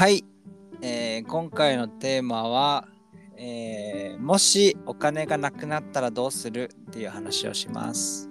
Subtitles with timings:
[0.00, 0.24] はい、
[0.80, 2.88] えー今回のテーマは、
[3.36, 8.30] えーもしお金がなくなったらどうするっていう話をします。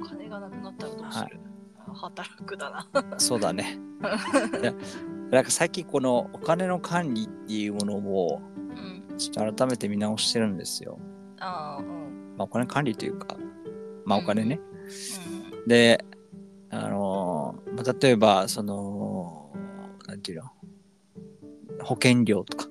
[0.00, 1.40] お金がなくなったらどうする、
[1.92, 3.18] 働くだな。
[3.18, 3.80] そうだね。
[5.32, 8.40] なんか最近このお金の管理っていうものを
[9.10, 9.18] うん。
[9.18, 11.00] ちょっと改めて見直してるんですよ。
[11.00, 11.40] うん。
[11.40, 11.82] ま
[12.38, 13.36] あ、お金管理というか、
[14.04, 14.60] まあお金ね。
[15.66, 16.04] うで、
[16.70, 19.40] あのーまあ、例えば、その、
[20.10, 20.50] なんていうの、
[21.82, 22.70] 保険料とか、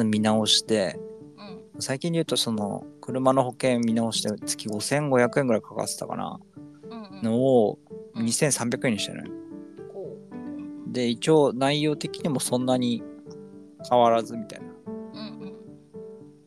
[0.00, 0.98] ういうの見直して、
[1.36, 1.46] うん。
[1.74, 1.80] うん。
[1.80, 6.38] 最近で言うと、その、車の保険見直して月5500円ぐらいかかってたかな、
[6.84, 7.02] うん。
[7.18, 7.22] うん。
[7.22, 7.78] のを
[8.14, 9.32] うん2300円にしてるのよ。
[9.92, 10.18] こ
[10.88, 13.02] で、一応内容的にもそんなに
[13.88, 14.90] 変わらずみたいな、っう。
[14.90, 15.40] うん。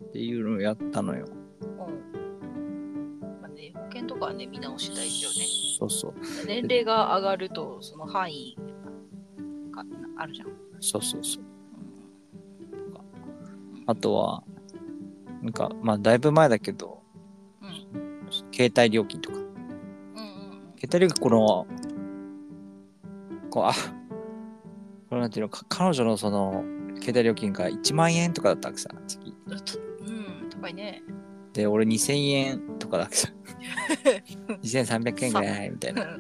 [0.03, 0.11] うん。
[0.11, 1.25] ていうのをやったのよ。
[1.61, 3.41] うん。
[3.41, 5.35] まあね、保険とかはね、見直したいよね。
[5.79, 6.13] そうそう。
[6.45, 8.57] 年齢が上がると、その範囲
[9.75, 9.83] が
[10.17, 10.47] あるじゃん。
[10.79, 11.43] そうそうそう。
[11.43, 11.45] う
[13.79, 13.83] ん。
[13.85, 14.43] あとは、
[15.41, 17.01] なんか、まあ、だいぶ前だけど、
[17.61, 17.69] うん。
[18.53, 19.37] 携帯料金とか。
[19.37, 19.45] うん。
[19.45, 19.49] うん。
[20.79, 21.67] 携帯料金、この、
[23.49, 23.73] こう、あ、
[25.09, 26.63] これなんていうのか、彼女のその、
[27.01, 28.89] 携帯料金が1万円とかだったわけさ、
[29.47, 29.79] 月。
[30.01, 30.07] うん。
[30.07, 30.11] う
[30.47, 30.49] ん。
[30.49, 31.03] 高いね。
[31.53, 33.29] で、俺2000円とかだけさ、
[34.63, 35.97] 2300円ぐらいみたいうん。
[35.97, 36.15] な。
[36.15, 36.19] う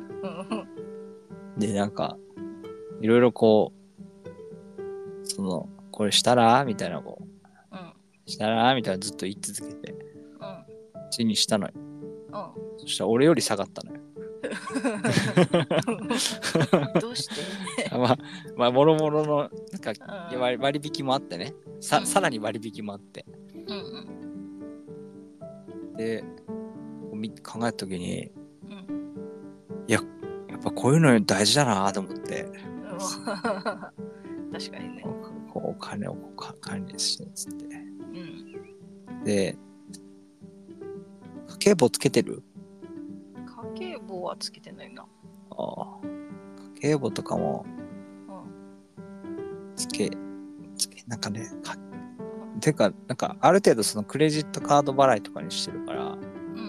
[1.55, 1.59] ん。
[1.59, 2.17] で、なんか、
[3.03, 3.79] いろいろこう、
[5.25, 6.63] その、これしたら？
[6.63, 7.23] みたいな、こう、
[7.71, 7.93] うん。
[8.25, 8.73] したら？
[8.75, 9.97] みたいなずっと言い続けて、うん。
[11.11, 11.73] ついにしたのよ。
[11.75, 11.83] うん。
[12.79, 13.99] そしたら俺より下がったのよ。
[17.01, 17.35] どうして？
[17.97, 18.17] まあ、
[18.55, 19.49] まあ、もろもろの、なん
[19.81, 19.91] か、
[20.31, 21.53] うん割割引もあってね。
[21.81, 23.25] さうんさらに割引もあって。
[23.67, 23.79] うんう
[25.91, 26.23] んで、
[27.43, 28.31] 考えたときに、
[28.63, 28.87] うん
[29.87, 30.03] やっ
[30.63, 32.47] ぱこういうの大事だなと思って、
[34.53, 35.05] 確かにね。
[35.51, 37.65] こうお金をこうか管理してつって。
[37.65, 37.69] う
[39.13, 39.23] ん。
[39.23, 39.57] で、
[41.47, 42.43] 家計簿つけてる？
[43.75, 45.03] 家計簿はつけてないな。
[45.03, 45.05] あ
[45.57, 45.97] あ
[46.75, 47.65] 家計簿とかも
[48.27, 49.75] うん。
[49.75, 50.09] つけ、
[50.77, 51.75] つけ、なんかね、か
[52.59, 56.17] てか、なんかある程度そのクレジットカード払いとかにしてるから、も
[56.55, 56.61] う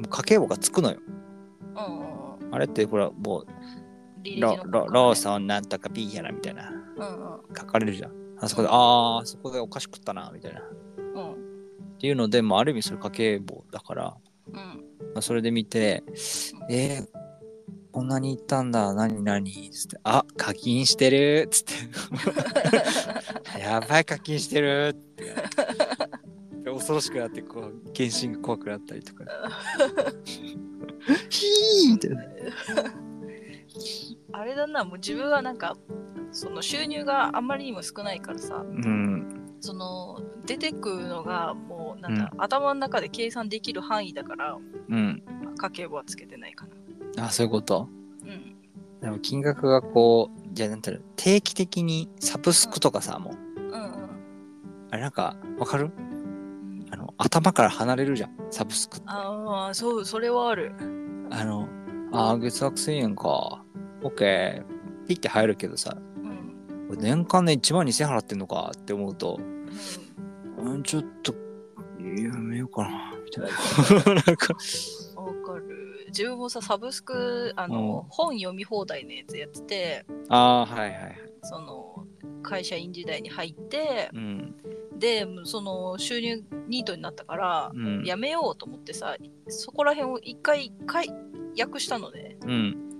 [0.00, 0.04] ん。
[0.04, 0.98] う家計簿がつくのよ。
[1.76, 2.54] うん。
[2.54, 3.46] あれってほら、もう、
[4.24, 7.56] 履歴ロロローソンなんとか B やらみたいな、うんうん。
[7.56, 8.12] 書かれるじゃん。
[8.40, 10.60] あそこで、ああ、そこでお菓子食ったな、みたいな。
[10.60, 10.64] っ
[10.96, 11.96] うん。
[11.98, 14.16] ていうので、もうある意味それ家計簿だから、
[14.48, 14.54] うん。
[14.56, 14.64] ま
[15.16, 16.02] あ、それで見て、
[16.68, 17.06] えー、
[17.92, 21.72] こんなに行ったんだ、何何つって、あ、課金してるつって、
[23.60, 25.24] やばい課金してるって。
[26.64, 29.24] で恐ろしくなって、こう、原神が怖くなったりとか。
[31.28, 32.24] ヒーみたいな。
[34.36, 35.76] あれだな、もう自分はなんか、
[36.32, 39.56] その収入があんまりにも少ないからさ、うん。
[39.60, 44.58] その出てくるのがもうなんだ、頭の中で計算できる範囲だから、
[44.88, 45.22] うん。
[45.56, 46.66] 家計簿はつけてないか
[47.16, 47.26] な。
[47.26, 47.88] あ、そういうこと？
[48.22, 48.56] うん。
[49.00, 53.94] でも金額がこう、じゃあなんていうの定期的にサブスクとかさ、もう、うん
[54.90, 55.92] あれなんか、わかる？
[55.96, 56.86] うん。
[56.90, 59.06] あの、頭から離れるじゃん、サブスクって。
[59.08, 60.72] ああ、そう、それはある。
[61.30, 61.68] あの、
[62.12, 63.63] ああ、月額1000円か。
[64.04, 64.84] オッケー。
[65.06, 66.88] ピッて入るけどさ、うん。
[66.90, 71.34] 俺年間で1万2000円払ってんのかって思うと、うんうん、ちょっと、
[72.00, 74.14] やめようかな、みたいな。
[74.26, 74.54] なんか、
[75.16, 76.06] わかる。
[76.08, 81.16] 自分もさ、サブスク、あの、うん本読み放題のやつやってて、ああ、はいはいはい。
[81.42, 82.06] その、
[82.42, 84.54] 会社員時代に入って、うん。
[84.98, 89.16] で、その、収入ニートになったから、うんやめようと思ってさ、
[89.48, 91.10] そこら辺を一回、解
[91.56, 92.36] 約したのね。
[92.46, 92.93] うん。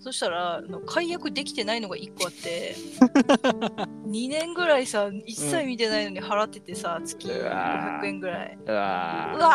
[0.00, 2.74] そしたら、解約できてないのが1個あって、
[4.06, 8.58] 2年ぐらいさ、一切見てないのに払っててさ、月うわー500円ぐらい。
[8.64, 9.48] うわうわ。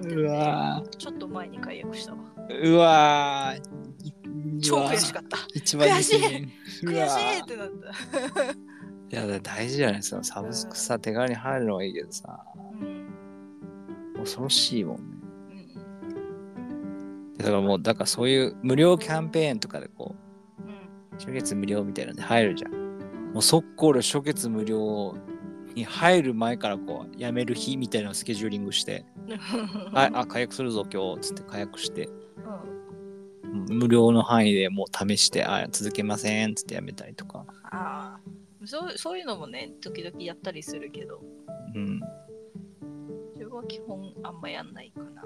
[0.00, 2.18] うわちょっと前に解約したわ。
[2.48, 2.70] ー。
[2.70, 4.60] うわー。
[4.60, 5.38] 超悔しかった。
[5.54, 7.68] 一番悔しい2000円う悔わしいってなっ
[9.10, 9.24] た。
[9.26, 10.22] いや、大事じゃないですか。
[10.22, 12.44] サブスクさ、手軽に入るのはいいけどさ、
[12.80, 13.06] うん。
[14.18, 15.23] 恐ろしいもんね。
[17.34, 17.38] うん。
[17.38, 20.14] だからもう、だからそういう無料キャンペーンとかでこ
[20.60, 20.68] うん。
[20.68, 20.70] う、
[21.18, 22.72] 初月無料みたいなので入るじゃん。
[23.32, 25.16] もう速攻で初月無料
[25.74, 29.04] に入る前からこう、やめる日みたいなスケジューリングして、
[29.92, 32.08] あ、あ、解約するぞ今日、つって解約して、
[33.68, 37.44] 無料の範囲でもう試して、あ、続けません、つってやめたりとか。
[37.64, 38.20] ああ。
[38.66, 41.20] そうそういうのもね、時々やったりするけど、
[41.74, 42.00] うん。
[43.34, 45.22] 自分は基本あんまやんないかな。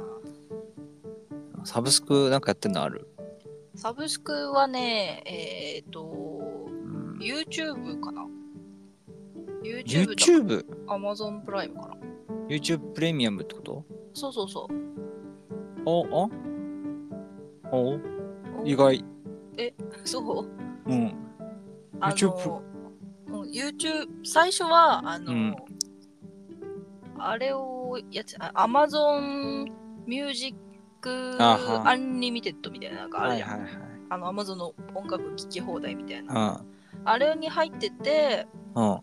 [1.68, 3.06] サブスクなんかやってんのある？
[3.74, 6.66] サブスクはね、えっ、と、
[7.20, 8.26] YouTube かな
[9.62, 10.64] ?YouTube と YouTube?
[10.86, 11.96] Amazon プライムかな
[12.48, 13.84] YouTube プレミアムってこと？
[14.14, 14.74] そうそうそう。
[15.84, 16.30] おお？
[17.70, 17.98] お？
[18.62, 18.64] お？
[18.64, 19.04] 意外。
[20.04, 20.20] そ
[20.86, 20.90] う？
[20.90, 21.14] うん。
[22.00, 22.62] あ YouTube
[23.52, 25.56] YouTube、最初は、あの、うん
[27.18, 28.36] あれをやつ、
[31.04, 33.50] あ Amazon Music あは Unlimited みたいなのがあるじゃん。
[33.50, 33.80] はいはいはい。
[34.10, 36.62] あの Amazon の音楽聴き放題みたいな。
[36.62, 36.78] うん。
[37.04, 39.00] あれに入ってて、うん。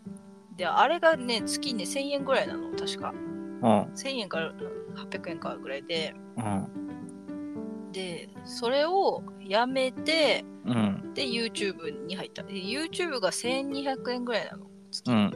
[0.56, 3.10] で、あれがね、月にね、1000円ぐらいなの、確か。
[3.10, 3.82] うん。
[3.94, 4.52] 1000円から
[4.96, 6.14] 800円かぐらいで。
[6.36, 7.92] うん。
[7.92, 11.14] で、それをやめて、うん。
[11.14, 12.42] で、YouTube に入った。
[12.42, 14.66] で YouTube が1200円ぐらいなの。
[14.90, 15.32] 月うん。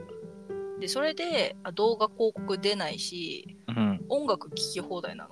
[0.80, 4.04] で、それであ動画広告出ないし、うん。
[4.08, 5.30] 音楽聴き放題なの。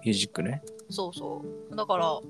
[0.00, 0.06] うん。
[0.06, 0.62] ミュージックね。
[0.88, 1.76] そうそう。
[1.76, 2.20] だから、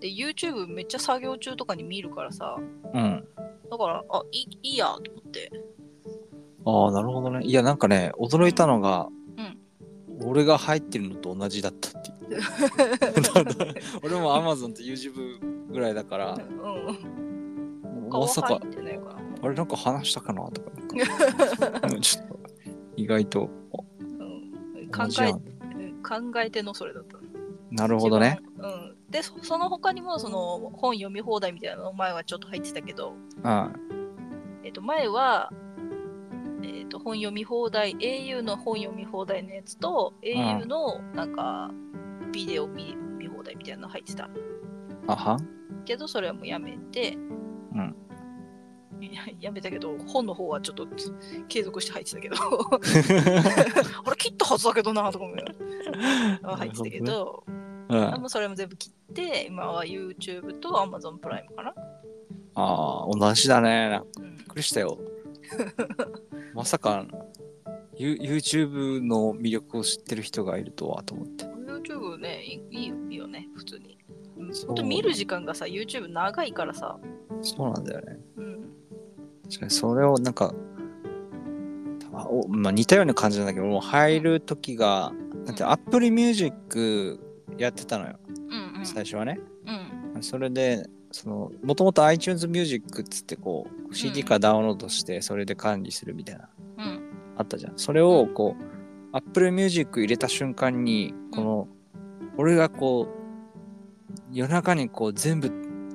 [0.00, 2.56] で、YouTube めっちゃ作業中とかに見るからさ、
[2.94, 3.28] うん。
[3.70, 5.50] だから、あ、いいいいやと思って。
[6.64, 7.44] ああ、なるほどね。
[7.44, 9.58] いや、なんかね、驚いたのが、うん
[10.24, 12.40] 俺が入ってるのと同じだったっていう。
[14.04, 15.40] 俺も Amazon と YouTube
[15.72, 18.08] ぐらいだから、うん。
[18.08, 18.60] まさか。
[19.42, 20.70] あれなんか話したかなとか、
[22.00, 22.38] ちょっと
[22.96, 23.50] 意外と
[24.78, 25.32] うん、考え
[26.02, 27.22] 考えてのそれだったの。
[27.70, 28.38] なるほどね。
[28.58, 28.96] うん。
[29.10, 33.72] で、そその他にも、その本読み放題みたいなの前はちょっと入ってたけど、うん。
[34.64, 35.50] えっと、前は、
[36.62, 41.70] えっと、本読み放題、au の本読み放題のやつと、au のなんか、
[42.32, 44.28] ビデオ見見放題みたいなの入ってた。
[45.06, 45.36] あは
[45.84, 47.16] けど、それはもうやめて、
[49.12, 50.86] ややめたけど、本の方はちょっと
[51.48, 52.36] 継続して入ってたけど、
[54.04, 58.14] あれ切ったはずだけどなとか思いながら入ってたけど、うん。
[58.14, 61.74] あもうそれも全部切って、今は YouTube と Amazon プライムかな。
[62.54, 64.00] ああ、同じだね。
[64.18, 64.98] うんびっくりしたよ。
[66.54, 67.06] まさか、
[67.96, 71.44] ユ YouTube の魅力を知ってる人がいるとはと思って。
[71.44, 73.98] YouTube ね、いいいいよいいよね、普通に。
[74.52, 76.98] そうほんと見る時間がさ、YouTube 長いからさ。
[77.40, 78.18] そうなんだよね。
[78.36, 78.72] うん。
[79.52, 80.54] 確かにそれをなんか、
[82.14, 85.12] あおまあ、似たような感じなんだけど、もう入る時が、
[85.44, 87.20] だって Apple Music
[87.58, 88.86] やってたのよ、うんうん。
[88.86, 89.38] 最初はね。
[90.14, 90.22] うん。
[90.22, 97.00] それで、その、もともと iTunes Music っつってこう、CD からダウンロードして、それで管理するみたいな、うん。
[97.36, 97.74] あったじゃん。
[97.76, 98.64] それをこう、
[99.12, 101.68] Apple Music 入れた瞬間に、この、
[102.38, 103.22] 俺がこう、
[104.32, 105.50] 夜中にこう全部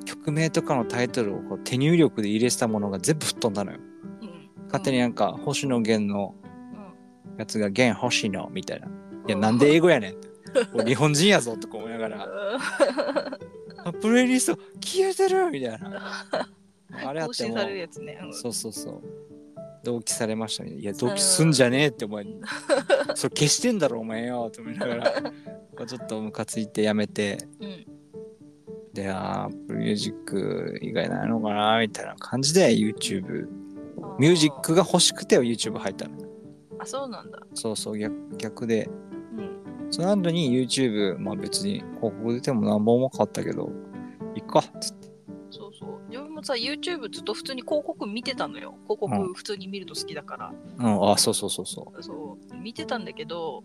[0.08, 3.80] 曲名とかのタイトルをこう手入力で入れてたものが全部吹っ飛んだのよ。
[4.22, 4.50] うん。
[4.68, 6.34] 勝手になんか、星野源の
[7.26, 7.38] うん。
[7.38, 8.88] やつが源星野みたいな。
[8.88, 8.90] い
[9.32, 10.16] や、なんで英語やねん。
[10.74, 12.28] 俺日本人やぞとか思いながら、
[13.84, 16.16] あプレイリスト消えてるみたいな。
[17.06, 18.18] あれあっても更新されるやつね。
[18.24, 19.02] うんそうそうそう。
[19.84, 20.72] 同期されましたね。
[20.74, 22.26] いや、同期すんじゃねえってお前、
[23.16, 25.12] それ消してんだろお前よって思いながら、
[25.86, 27.97] ちょっとムカついてやめて、うん。
[28.98, 33.48] で、あー、Apple Music 以外ないのかなみたいな感じで YouTube、
[34.18, 36.18] ミュージックが欲しくて YouTube 入ったの。
[36.80, 37.40] あ、そうなんだ。
[37.54, 38.90] そうそう、逆逆で。
[39.38, 39.42] う
[39.88, 39.88] ん。
[39.92, 43.70] その後に YouTube、まあ別に広告出ても何本も変わったけど、
[44.36, 45.08] いっかっつって。
[45.52, 46.00] そうそう。
[46.10, 48.76] 自分もさ、YouTube ずっと普通に広告見てたのよ。
[48.88, 50.54] 広うん告普通に見るの好きだから。
[50.80, 52.58] うん、あ、そうそうそうそそう。
[52.58, 53.64] 見てたんだけど、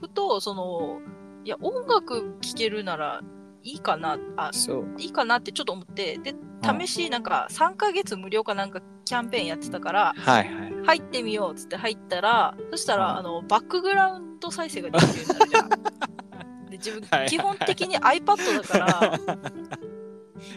[0.00, 1.00] ふと、その、
[1.44, 3.22] いや、音楽聴けるなら
[3.68, 4.86] いいかな、あう。、そう。
[4.98, 6.48] いいかなってちょっと思って、で、うん
[6.80, 10.74] 試し、なんか3ヶ月無料かなんかキャンペーンやってたから、はいはい。
[10.86, 15.68] 入ってみようっつって入ったら、そしたら、うんあの、バックグラウンド再生ができるようになるじゃん。
[16.68, 19.18] で自分基本的に iPad だから、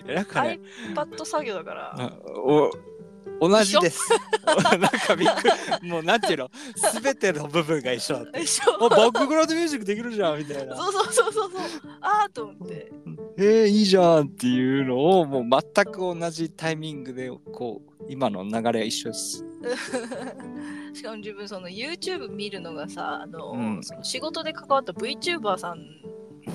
[0.95, 1.95] iPad 作業だから、
[3.41, 4.07] 同じです。
[4.45, 5.49] なんかびっく
[5.81, 5.89] り。
[5.89, 6.51] もうなんていうの？
[6.75, 8.39] すべての部分が一緒だった。
[8.39, 10.77] 一緒あバックグラウンドミュージックできるじゃんみたいな。
[10.77, 11.61] そうそうそうそうそう。
[12.01, 12.91] あーと思って。
[13.37, 19.43] えー、いいじゃんっていうのをもう全く同じタイミングでこう今の流れは一緒です。
[20.93, 25.79] しかも自分その YouTube 見るのがさ、あの、うんその仕事で関わった VTuber さん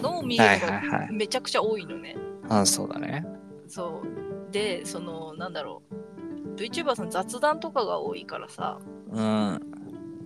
[0.03, 2.17] の見るはいのはいはいがめちゃくちゃ多いのね。
[2.49, 3.25] あそうだね。
[3.67, 4.53] そう。
[4.53, 6.16] で、その、なんだろう。
[6.57, 8.79] VTuber さん雑談とかが多いからさ、
[9.11, 9.61] うん。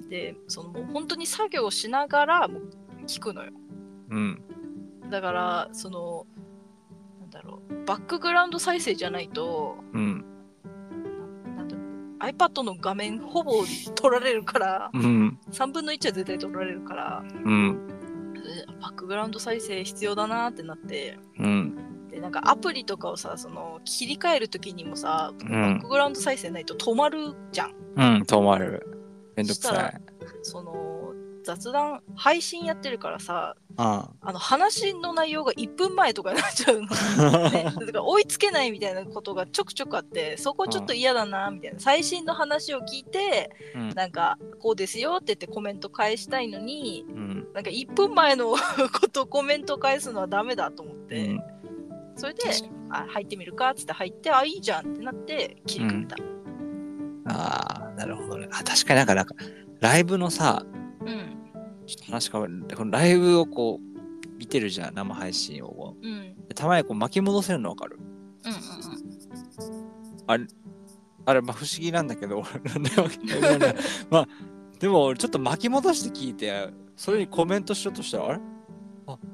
[0.09, 2.63] で、そのもう本当に作業しながらもう
[3.07, 3.53] 聞くのよ。
[4.11, 4.43] うん。
[5.11, 6.27] だから、その、
[7.21, 10.25] なんだろう、バックグラウンド再生じゃないと、うん。
[11.57, 15.39] なんだろう、iPad の画面ほぼ取られるから、うん。
[15.51, 17.89] 3分の1は絶対取られるから、うん。
[18.37, 21.90] えバックグラウンド再生必要だなってなって、うん。
[22.11, 27.75] ででなんかアプリとかをさその切り替えるときにもさ、うんバックグラウンド再生ないと止まるじゃん。
[27.97, 28.87] うん、止まる。
[29.37, 30.01] めんどくさい。
[30.43, 31.13] その
[31.43, 36.89] 雑談配信やってるからさああの話の内容が1分前とかになっちゃうの。
[37.51, 43.89] ね、だから追いつけないみたいなことがちょくちょくあってそこちょっと嫌だなみたいな最新の話を聞いてうん。
[43.91, 47.49] なんかこうですよって言ってコメント返したいのにうん。
[47.55, 48.57] なんか1分前のこ
[49.11, 51.60] とコメント返すのはダメだと思って、うん
[52.21, 52.41] それで
[52.91, 56.17] あ入ってみるかっつって入ってあいいじゃんってなって切り替えた。
[57.33, 58.49] ああ、なるほどね。
[58.53, 59.35] あ、確かになんか、なんか、
[59.81, 60.65] ライブのさ、
[61.01, 61.37] うん
[61.87, 62.63] ちょっと話変わる。
[62.77, 65.97] このライブをこう、見てるじゃん、生配信を。
[66.03, 67.99] うんたまにこう巻き戻せるのわかる？
[68.45, 68.49] う
[70.39, 70.49] ん
[71.27, 72.43] あれ、まあ不思議なんだけど、
[74.11, 74.29] まあ、
[74.79, 78.41] でも俺ちょっと巻き戻して聞いて、それにコメントしようとしたら、あれ？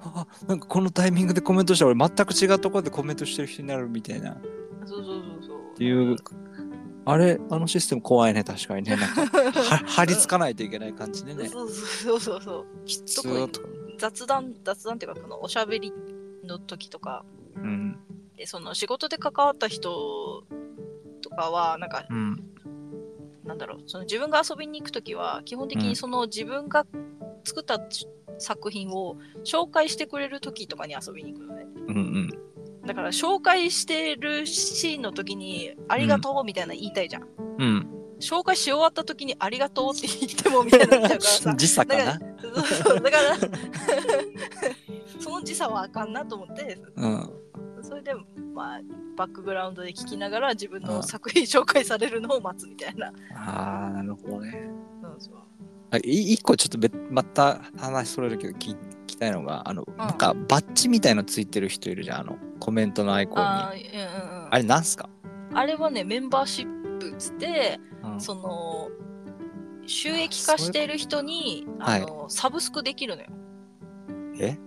[0.01, 4.37] あ、あ、なんかこのタイミングでコメントしたら俺全く違うところでコメントしてる人になるみたいな。
[4.85, 5.77] そうそうそうそう。
[5.77, 6.17] ていう、
[7.05, 8.97] あれ、あのシステム怖いね、確かにね。
[8.97, 11.49] なんか、は 張り付かないといけない感じでね。
[11.49, 12.67] そうそうそうそう。
[12.85, 13.67] きつ特にーとか。
[13.99, 15.93] 雑談、雑談っていうか、このおしゃべり
[16.45, 17.25] の時とか、
[17.57, 17.99] うん。
[18.37, 20.45] でその仕事で関わった人
[21.23, 22.45] とかは、なんか、うん。
[23.45, 26.87] なんだろう、その自分が遊びに行く時は、基本的うんにその自分が
[27.45, 27.79] 作った
[28.39, 31.67] 作品を紹介してくれる時とかに遊びに行くのね。
[31.89, 32.31] うんうん。
[32.87, 37.27] だから、紹介してるシーンの時に、ありがとうみたいな言いたいじゃん。
[37.59, 37.93] うん。
[38.21, 41.55] 紹介し終わった時に、ありがとうって言ってもみたいになっちゃうからさ。
[41.57, 42.05] 時差かな？
[42.05, 43.37] だから
[45.21, 47.31] その時差はあかんなと思ってうん。
[47.83, 48.15] それで
[48.55, 48.81] まあ
[49.17, 54.71] バックグラウンドで聞きながら自分うんの作品紹介されるのを待つみたいな、ああ、なるほどね。
[55.03, 55.35] うんそう
[55.91, 56.01] あい
[56.33, 63.41] 一個ちょっと別また話それるけど聞聞きたいのが、あの、なんかバッジみたいのついてる人いるじゃん、あの、コメントのアイコンに。
[63.41, 64.51] あうんうんうん。
[64.51, 65.09] れなんすか、
[65.55, 68.21] あれはねメンバーシップっつってうん。
[68.21, 68.91] その
[69.87, 73.29] 収益化している人にはいあの、サブスクできるのよ。
[74.41, 74.59] え？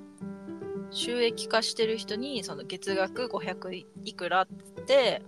[0.92, 4.48] 収益化してる人にその月額500いくらっ
[4.86, 5.22] て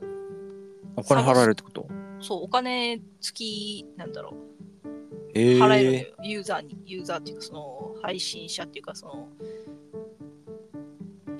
[0.95, 1.87] お金払えるってこと？
[2.19, 4.33] そうお金付きなんだろう。
[4.33, 4.50] え
[5.33, 9.29] 払えるユーザーに、ユーザーっていうか、その配信者っていうか、その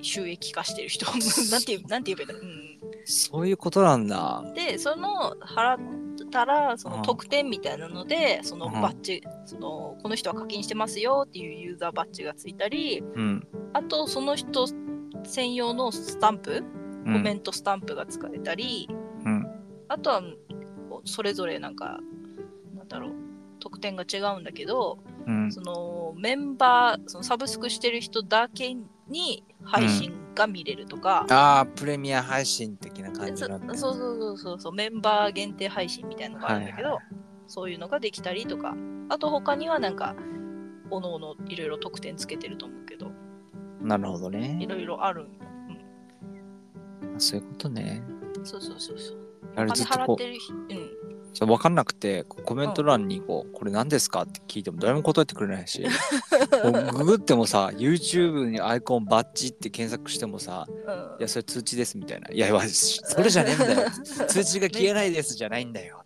[0.01, 1.05] 収益化してる人、
[1.51, 3.01] なんていう、なんて言えばいいんだろう。
[3.05, 4.53] そういうことなんだうん、。
[4.53, 13.48] で、その払ったら、その特典みたいなので、そのうんバッジ、そのこの人は課金してますよっていうユーザーバッジがついたり、うん。
[13.74, 14.67] あと、その人
[15.24, 18.88] 専用のスタンプ、うんコメントスタンプが使えたり、
[19.25, 19.48] うん。
[19.88, 20.21] あとは、
[21.03, 22.00] それぞれなんか、
[22.75, 23.12] なんだろう、
[23.82, 25.52] 特典が違うんだけど、うん。
[25.52, 28.76] そのメンバー、そのサブスクしてる人だけ
[29.08, 33.76] に配信が見れるとか、ああ、プレミア配信的な感じそなんだ。
[33.76, 37.02] そうそうそうそうそう、メンバー限定配信みたいなのがあるんだけど、はいは
[37.48, 38.76] そういうのができたりとか、
[39.10, 40.16] あと他にはなんか、
[40.90, 43.12] おのおのいろいろ特典つけてると思うけど、
[43.82, 44.66] なるほどいね。
[44.70, 45.26] ろいろある。
[47.18, 48.02] そういうことね。
[48.44, 49.18] そうそうそうそう。
[49.56, 50.81] あれずっとこううん。
[51.40, 55.84] 分かんなくて、コメント欄にこう、これ何ですかって聞いても誰も答えてくれないし、
[56.94, 60.76] ググってもさ、YouTube にアイコンバッジって検索してもさ、うん
[61.20, 62.32] いや、それ通知ですみたいな。
[62.32, 63.90] いや、わそれじゃねえんだよ。
[64.28, 66.04] 通知が消えないですじゃないんだよ。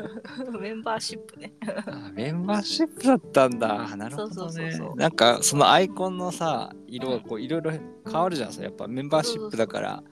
[0.60, 1.52] メンバーシップね。
[1.86, 3.96] あメンバーシップだったんだ。
[3.96, 4.92] なるほどねそうそうそうそ。
[4.94, 7.72] うなんか、そのアイコンのさ、色がこう、いろいろ
[8.04, 8.52] 変わるじゃん。
[8.54, 10.02] やっぱメンバーシップだから、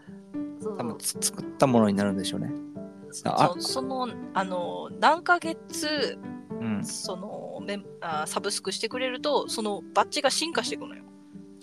[0.62, 2.52] 多分つ作ったものになるんでしょうね。
[3.24, 6.18] あそその、あの、何ヶ月、
[6.60, 6.84] うん。
[6.84, 11.04] そのメンあサブスクしてくれるとそのバッジが進化していくのよ。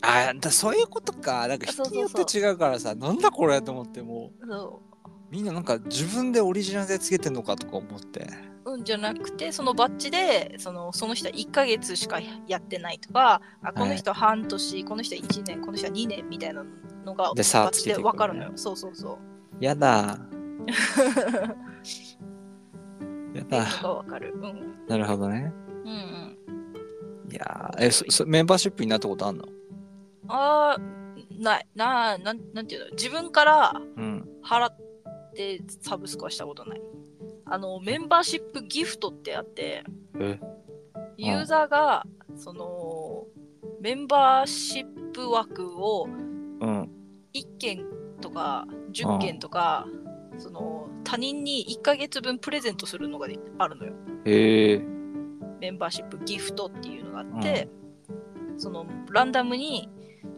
[0.01, 1.47] あだそういうことか。
[1.47, 4.31] なんか人によって違うからさ、なんだこれと思っても
[5.29, 8.27] みんななんか自分でオリジナルでつけてんのかとか思って。
[8.65, 16.63] ううんじゃなくてそのバッジでそのその人は1ヶ月しかやってないとかあこの人は半年、この人は1年この人は2年みたいな
[17.05, 18.51] のがバッジで分かるのよ。
[18.55, 19.13] そうそうそ
[19.59, 19.63] う。
[19.63, 20.19] やだ。
[23.33, 23.65] やっていうだ。
[23.81, 24.33] のが分かる。
[24.35, 25.53] うんなるほどね。
[25.85, 27.31] うんうん。
[27.31, 29.45] いやーえそそ、メンバーシップになったことあんの？
[30.27, 32.91] あーないななんなんていうの？
[32.91, 34.27] 自分からうん。
[34.43, 34.75] 払っ
[35.35, 36.81] てサブスクはしたことない。
[37.45, 39.83] あのメンバーシップギフトってあって
[40.19, 40.39] え？
[41.17, 43.25] ユーザーがその
[43.81, 46.09] メンバーシップ枠をう
[46.65, 46.89] ん。
[47.33, 47.85] 1件
[48.19, 49.87] とか10件とか
[50.41, 53.27] その他人に1ヶ月分プレゼントするのが
[53.59, 53.93] あるのよ。
[54.25, 54.79] へえ。
[55.59, 57.69] メンバーシップギフトっていうのがあって、
[58.57, 59.87] そのランダムに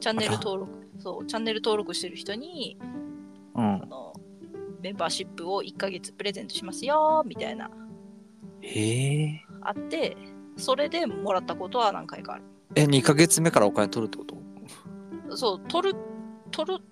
[0.01, 2.77] チャンネル登録そう、チャンネル登録してる人に、
[3.55, 3.85] うんあ。
[3.85, 4.13] の
[4.81, 7.71] メンバーシップを1ヶ月プレゼントしますよ、みたいな、
[8.59, 9.41] へえ。
[9.61, 10.17] あって、
[10.57, 12.43] それでもらったことは何回かある。
[12.75, 15.37] え、2ヶ月目からお金取るってこと？
[15.37, 15.95] そう、取る、
[16.51, 16.83] 取る、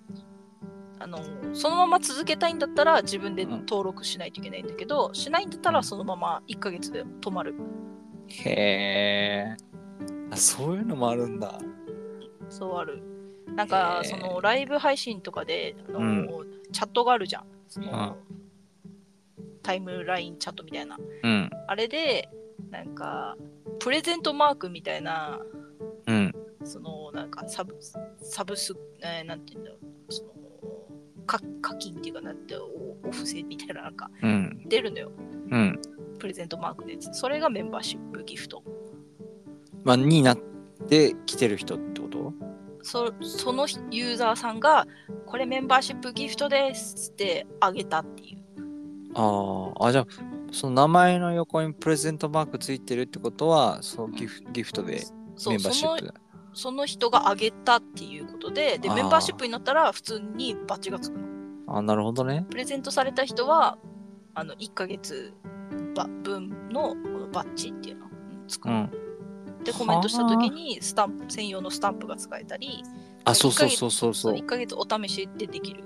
[1.02, 1.18] あの、
[1.52, 7.54] そのまま続けたいんだったら自分で登録しないといけないんだけど、しないんだったらそのまま1ヶ月で止まる。
[8.28, 9.56] へえ。
[10.30, 11.58] あ、そういうのもあるんだ。
[12.48, 13.02] そうある。
[13.56, 16.28] なんか、そのライブ配信とかで、あのうん
[16.72, 17.44] チャットがあるじゃん。
[17.68, 18.16] その
[19.62, 20.98] タイムラインチャットみたいな。
[21.22, 21.50] うん。
[21.66, 22.30] あれで、
[22.70, 23.36] なんか、
[23.78, 25.40] プレゼントマークみたいな、
[26.06, 26.34] うん。
[26.64, 27.76] その、なんか、サブ、
[28.20, 30.38] サブス、えーなんていうんだろう、その、か
[31.26, 31.40] 課
[31.78, 32.64] 金っていうかなんて、お
[33.08, 34.62] お布施みたいな、なんか、うん。
[34.66, 35.12] 出るのよ。
[35.50, 35.80] うん。
[36.18, 36.96] プレゼントマークで。
[37.00, 38.62] それがメンバーシップギフト。
[39.84, 40.38] まあ、になっ
[40.88, 42.32] て来てる人ってこと？
[42.84, 44.86] そそのユーザーさんが、
[45.26, 48.38] これメンバーシップギフトですってあげたっていう。
[49.14, 50.06] ああ、あ、じゃあ、
[50.50, 55.04] その名前の横にプレゼントマークついてるってことは、そのギフギフトで
[55.46, 56.14] メンバーシップ
[56.54, 61.78] その人があげたっていうことで、で、あーメンバーシップになったら普通にバッジがつくの。
[61.78, 62.46] あ、なるほどね。
[62.50, 63.78] プレゼントされた人は、
[64.34, 65.32] あの、1ヶ月
[65.94, 68.12] ば分のこのバッジっていうの、うん
[68.46, 68.74] つくの。
[68.74, 68.76] う
[69.60, 69.64] ん。
[69.64, 72.82] で、コメントした時にスタンプ、専用のスタンプが使えたり、
[73.24, 74.34] あ、そうそうそうそうそう。
[74.34, 75.84] 1ヶ月お試しでできる。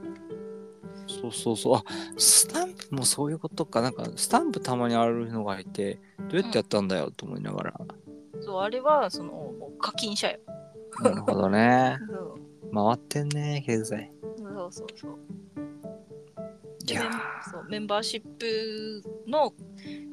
[1.07, 1.77] そうそうそう。
[1.77, 1.85] あ、
[2.17, 3.81] スタンプもそういうことか。
[3.81, 7.81] なんか、スタンプたまにあるのがいて、どうやってやったんだよと思いながら。
[8.41, 10.39] そう、あれは、その、課金者よ。
[11.03, 11.99] なるほどね。
[12.09, 14.13] そう回ってんね、経済。
[14.39, 15.19] そうそうそう。
[17.51, 19.53] そうメンバーシップの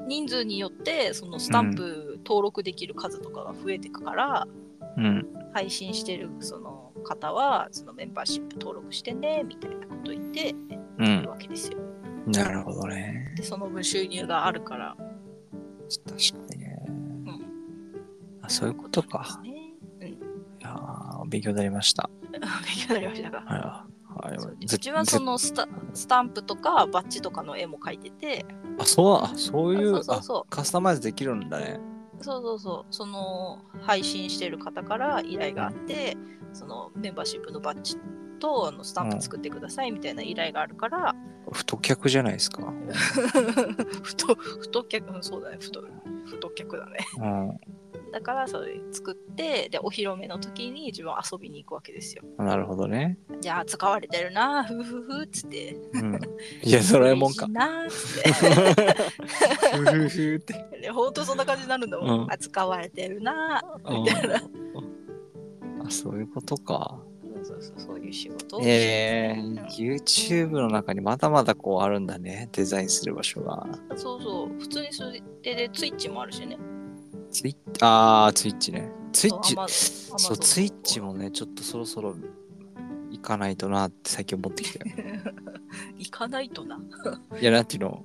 [0.07, 5.27] 人数によってそのスタンプ登録できる数とかが増えていくから、ーうん。
[5.53, 10.55] 配信してるその方はそのメンバーシップ登録してねみたいなこと言って
[10.97, 11.29] う。
[11.29, 11.77] わけですよ。
[12.25, 13.33] なるほどね。
[13.35, 14.95] でその分収入があるから。
[16.07, 16.62] 確かに
[18.43, 19.39] あ、そういうことか。
[19.41, 19.47] うん。
[19.47, 20.17] い
[20.59, 22.09] やー勉強になりました。
[22.31, 22.41] 勉
[22.87, 23.41] 強になりましたが。
[23.41, 23.93] はい。
[24.29, 24.65] はい。
[24.65, 28.45] うちはそのスタスタンプとかバッジとかの絵も描いてて、
[28.77, 31.79] あ、そう、あ、そういう、そうそうそうあカスタマイズできるんだね。
[32.21, 36.15] そうそうそう、その配信してる方から依頼があって、
[36.53, 37.97] そのメンバーシップのバッジ
[38.39, 41.15] とあのスタンプ作ってくださいみたいな依頼があるから、
[41.51, 42.61] 太客じゃないですか。
[44.03, 46.99] 太太客、うんそうだね、太太客だね。
[47.17, 47.59] うん。
[48.13, 52.21] だからそれ作って、で、お披露目の時に自分は遊びに行くわけですよ。
[52.37, 53.17] なるほどね。
[53.41, 55.75] じゃあ、使われてるな、ふふふっつって。
[55.93, 56.19] うん。
[56.61, 57.47] いや、ドラえもんか。
[57.49, 58.31] なーっつって。
[59.77, 60.79] ふふふって。
[60.81, 62.21] でほんとそんな感じになるんだもん。
[62.23, 64.35] うんあ使われてるなーみたいな。
[65.85, 66.99] あ、そういうことか。
[67.43, 72.47] そうそうそう、そういう仕事をえうんー、YouTube の中にまだまだこうあるんだね。
[72.53, 73.67] デザインする場所が。
[73.95, 76.57] そうそう、普通にそれでで、ツイッチもあるしね。
[77.33, 78.89] ツイッあー、ツイッチね。
[79.11, 79.55] ツイッチ
[80.17, 82.15] そうツイッチもね、ちょっとそろそろ
[83.09, 84.95] 行かないとなって最近思ってきたよ。
[85.97, 86.79] 行かないとな。
[87.41, 88.03] いや、なんていうの？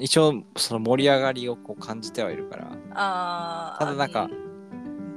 [0.00, 2.76] 一応、その盛り上がりをこう感じてはいるから。
[2.94, 4.28] あーただなんか、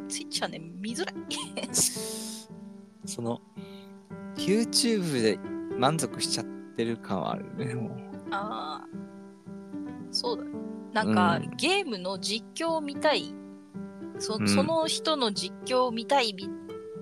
[0.08, 1.16] ツイッチはね、見づらい。
[3.06, 3.42] その、
[4.36, 5.40] YouTube で
[5.78, 7.92] 満足しちゃってる感はあるね、もう。
[8.30, 8.88] ああ、
[10.12, 10.52] そうだね。
[10.94, 13.34] なんか、うんゲームの実況を見たい。
[14.20, 16.50] そ,、の人の実況を見たいみ。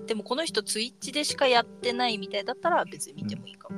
[0.06, 3.76] でもこの人ツイッチでしかやってないみたいだったら別に見てもいいかも。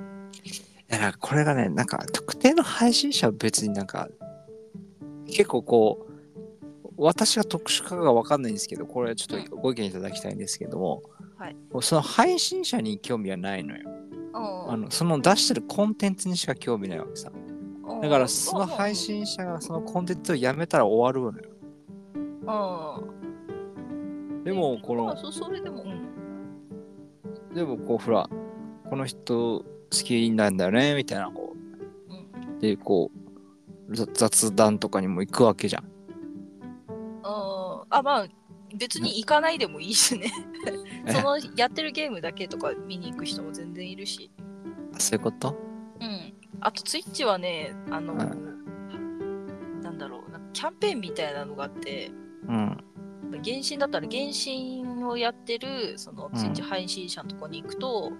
[0.88, 4.08] だからこれがね、なんか特定の配信者は別になんか、
[5.26, 6.12] 結構こう、
[6.96, 11.02] 私が特殊かがわかんないんですけど、これはちょっとご意見いただきたいんですけども、
[11.36, 13.90] はいその配信者に興味はないのよ。
[14.34, 17.32] あのその出してるコンテンツにしか興味ないわけさ。
[17.34, 17.51] うん
[18.00, 21.48] だからその配信者がそのコンテンツをやめたら終わるのよ。
[23.04, 24.44] うん。
[24.44, 27.54] でも、この、まあそそれでも、うん。
[27.54, 28.28] でもこう、ほら、
[28.88, 31.54] この人好きなんだよね、みたいな、こ
[32.58, 33.10] うで、こ
[33.88, 35.84] う、ざ雑談とかにも行くわけじゃん。
[37.22, 38.26] ああ、まあ、
[38.74, 40.30] 別に行かないでもいいしね。
[41.06, 41.12] え？
[41.12, 44.30] そのやってるゲームだけとか見に行く人も全然いるし。
[44.98, 45.54] そういうこと？
[46.00, 46.31] うん。
[46.64, 52.10] あと、ツイッチはね、あの、うなんだろうな、キャンペーンみたいなのがあって、
[52.48, 52.76] うん。
[53.44, 58.12] 原神だったら原神をやってる、そのうんツイッチ配信者のとこに行くと、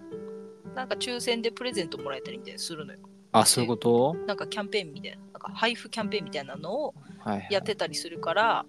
[0.75, 2.99] なんか抽選でプレゼントもらえたりみたいにするのよ。
[3.33, 4.15] あ、そういうこと？
[4.27, 7.49] なんかキャンペーンみたいな、なんか配布キャンペーンみたいなのをはい、はい。
[7.51, 8.65] やってたりするから、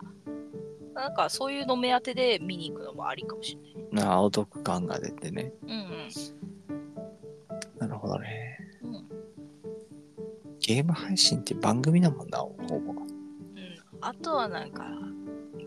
[0.94, 4.06] なんかそういうの目当てで見に行くのもありかもしれない。
[4.06, 5.52] なあ、お得感が出てね。
[5.64, 5.74] うんう
[7.86, 7.98] ん。
[7.98, 8.60] ほどね。
[10.70, 10.76] うん。
[10.76, 12.92] ゲーム配信って番組だもんな、ほぼ。
[12.92, 13.06] うん、
[14.02, 14.86] あとはなんか、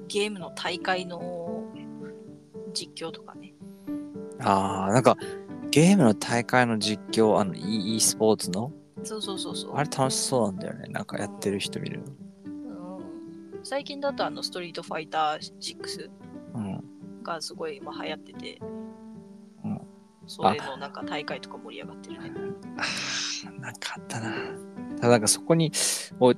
[0.09, 1.65] ゲームの大会の
[2.73, 3.55] 実況とかね。
[4.41, 5.17] ああ、なんか、
[5.71, 9.77] ゲームの大会の実況、あの e, e スポーツの、そうそうそうそう。
[9.77, 10.89] あれ楽しそうなんだよね。
[10.89, 12.01] なんかやってる人見る
[12.47, 16.11] うん、最近だとあのストリートファイター6
[16.55, 16.61] の。
[16.61, 17.23] うん。
[17.23, 18.59] がすごい今流行ってて、
[19.65, 19.81] うん
[20.29, 22.33] それのなんか大会とか盛り上がってるね。
[22.79, 24.33] あーなんかあったな。
[24.97, 25.71] ただなんかそこに、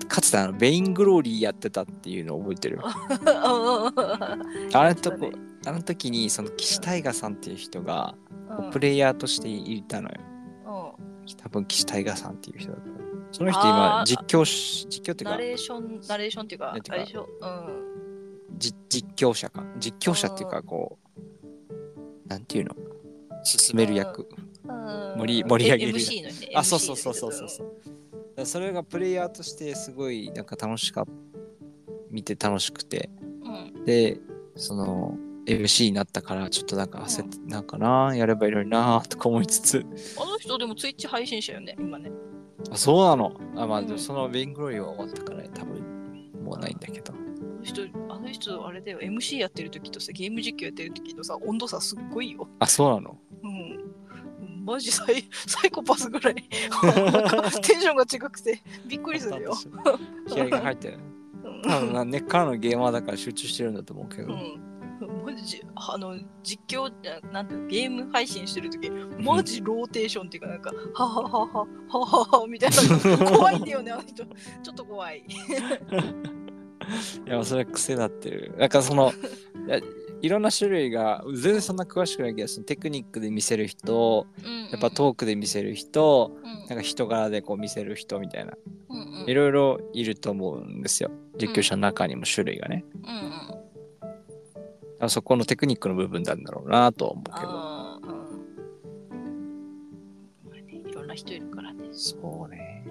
[0.09, 2.81] かつてあのベイングローリーやってたっていうのを覚えてる。
[2.85, 3.93] あ
[4.75, 5.31] のとこ、
[5.67, 8.15] あの時にその岸大河さんっていう人が
[8.73, 10.15] プレイヤーとしていたのよ。
[10.21, 10.29] うん
[11.37, 12.99] 多分岸大河さんっていう人だと思う。
[13.33, 14.45] その人今実況、
[14.89, 17.47] 実況っていうかナレーション、ナレーションっていうか、いうかう
[18.55, 18.59] ん。
[18.59, 19.65] じ実況者か。
[19.79, 20.99] 実況者っていうかこ
[22.27, 22.75] う、なんていうの
[23.45, 24.29] 進める役。
[25.17, 26.53] 盛り盛り上げる MC のね。
[26.55, 27.98] あ、そうそうそうそうそうそう。
[28.39, 31.11] だそれがプレイヤーとしてすごいなんか楽しかった。
[32.11, 33.11] 見て楽しくて。
[33.43, 33.85] うん。
[33.85, 34.19] で、
[34.57, 39.87] その MC になったからちょっとなんか焦って、なんかな、やればいいのになとか思いつつ。
[40.19, 42.11] あの人でもツイッチ配信者よね、今ね。
[42.71, 43.39] あ、そうなの？
[43.57, 47.13] あ、まあ、うんそのベイングローリーは終わったからね、多分もうないんだけど。
[47.13, 52.49] あの人、あの人、あれだよ、MC やってる時とさ、ゲーム実況やってる時のさ、温度差すっごいよ。
[52.59, 53.19] あ、そうなの？
[53.43, 53.79] うん。
[54.69, 56.35] マジサイサイコパスぐらい
[57.63, 59.55] テンションが違くてびっくりするよ。
[60.29, 60.99] 気合が入ってる。
[60.99, 64.35] うん多分な根っからのゲーマーだから集中してるんだと思うけど。
[64.35, 64.69] うん
[65.25, 66.93] マジあの実況
[67.33, 75.25] なんてゲーム配信してる時マジローテーションっていうかなんかはははははははみたいな 怖いんだよねあの人ちょっと怖い。
[77.27, 78.55] いや、それは癖だってる。
[78.59, 79.13] なんかその、
[80.21, 84.27] いろんな種類が、全然そんな詳しくないけど、そのテクニックで見せる人、
[84.73, 86.33] やっぱトークで見せる人、
[86.69, 88.53] なんか人柄でこう見せる人みたいな、
[88.89, 91.11] うんうんいろいろいると思うんですよ。
[91.39, 92.85] 実況者の中にも種類がね。
[93.05, 93.59] うんうん
[95.01, 97.47] あそこのテクニックの部分なんだろうなとは思うけど。
[97.47, 98.01] うんま
[100.53, 101.85] あねいろんな人いるからね。
[101.93, 102.85] そうね。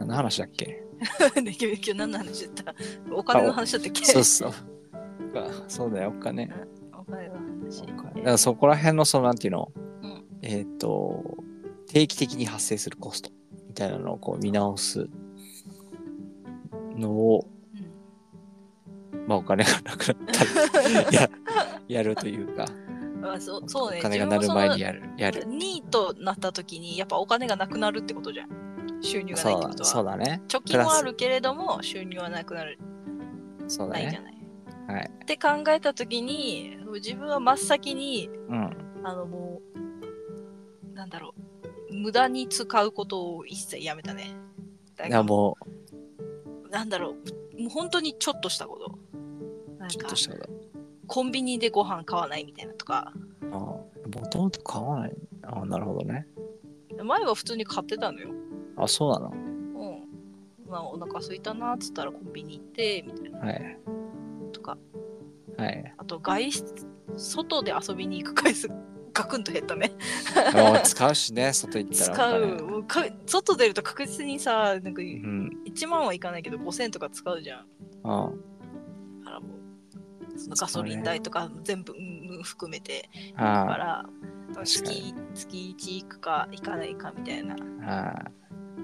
[0.00, 0.82] 何の話だっけ？
[1.38, 2.74] 今日何の話だった？
[3.14, 4.04] お金の話だったっけ？
[4.04, 4.52] そうそう。
[5.34, 6.50] あそうだよ、お金。
[6.92, 7.82] お金の話。
[7.86, 11.22] だからそこら辺の、その、なんていうの、うんえっ、と、
[11.88, 13.30] 定期的に発生するコスト
[13.68, 15.08] みたいなのをこう見直す
[16.96, 17.60] のを、うん
[19.26, 20.44] まあお金がなくなった
[20.88, 21.30] ら や
[21.88, 22.66] やるというか、
[23.22, 23.98] あそうそうね。
[23.98, 25.02] お金が鳴る前にやる。
[25.16, 25.44] やる。
[25.46, 28.48] ニートなった時にやっぱお金がなくなるってことじゃん。
[29.02, 29.88] 収入がないってことは。
[29.88, 30.42] そうだね。
[30.48, 32.78] 貯金はあるけれども収入はなくなる。
[33.68, 34.24] そうだないじゃね。
[34.24, 34.39] ない。
[34.92, 35.10] はい。
[35.22, 38.76] って考えた時に自分は真っ先にうん。
[39.04, 39.60] あのも
[40.92, 41.34] うなんだろ
[41.90, 44.30] う無駄に使うことを一切やめたね。
[44.96, 45.56] だいやも
[46.70, 47.14] なんだろ
[47.56, 48.98] うもう本当にちょっとしたこと。
[49.78, 50.50] なう、んかちょっとしたこと。
[51.06, 53.12] コンビニでご飯買わないみたいなとか。
[53.42, 53.88] あも
[54.30, 55.16] ともと買わない。
[55.42, 56.26] あなるほどね。
[57.02, 58.28] 前は普通に買ってたのよ。
[58.76, 59.30] あ、そうなの？
[59.30, 60.70] うん。
[60.70, 63.78] まあお腹空いたなっつったらコンビニ行ってみたいなはい。
[65.56, 65.94] はい。
[65.96, 66.86] あと外出、
[67.16, 68.68] 外で遊びに行く回数
[69.12, 69.92] ガクンと減ったね。
[70.54, 72.14] もう使うしね、 外行ったら。
[72.14, 72.84] 使う。
[72.84, 75.50] か外出ると確実にさ、なんかうん。
[75.66, 77.66] 1万はいかないけど5000とか使うじゃん。
[78.04, 78.30] あ
[79.20, 79.48] だからも
[80.34, 84.06] う、そのガソリン代とか全部、うんうん含めて、だあから、
[84.64, 88.30] 月月1行くか行かないかみたいな、ああ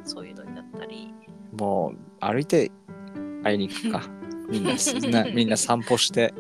[0.05, 1.14] そういうのになったり。
[1.59, 2.70] もう歩いて
[3.42, 4.02] 会いに行くか。
[4.50, 6.35] みんなみんな散歩して。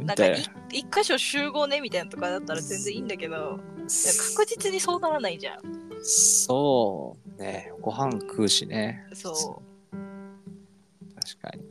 [0.00, 3.58] なんかい一箇所集合ねみたいなとかだったら全然いいんだけど、
[4.34, 5.60] 確実にそうならないじゃん。
[6.02, 7.72] そうね。
[7.80, 9.06] ご飯食うしね。
[9.12, 9.96] そう。
[11.14, 11.64] 確かに。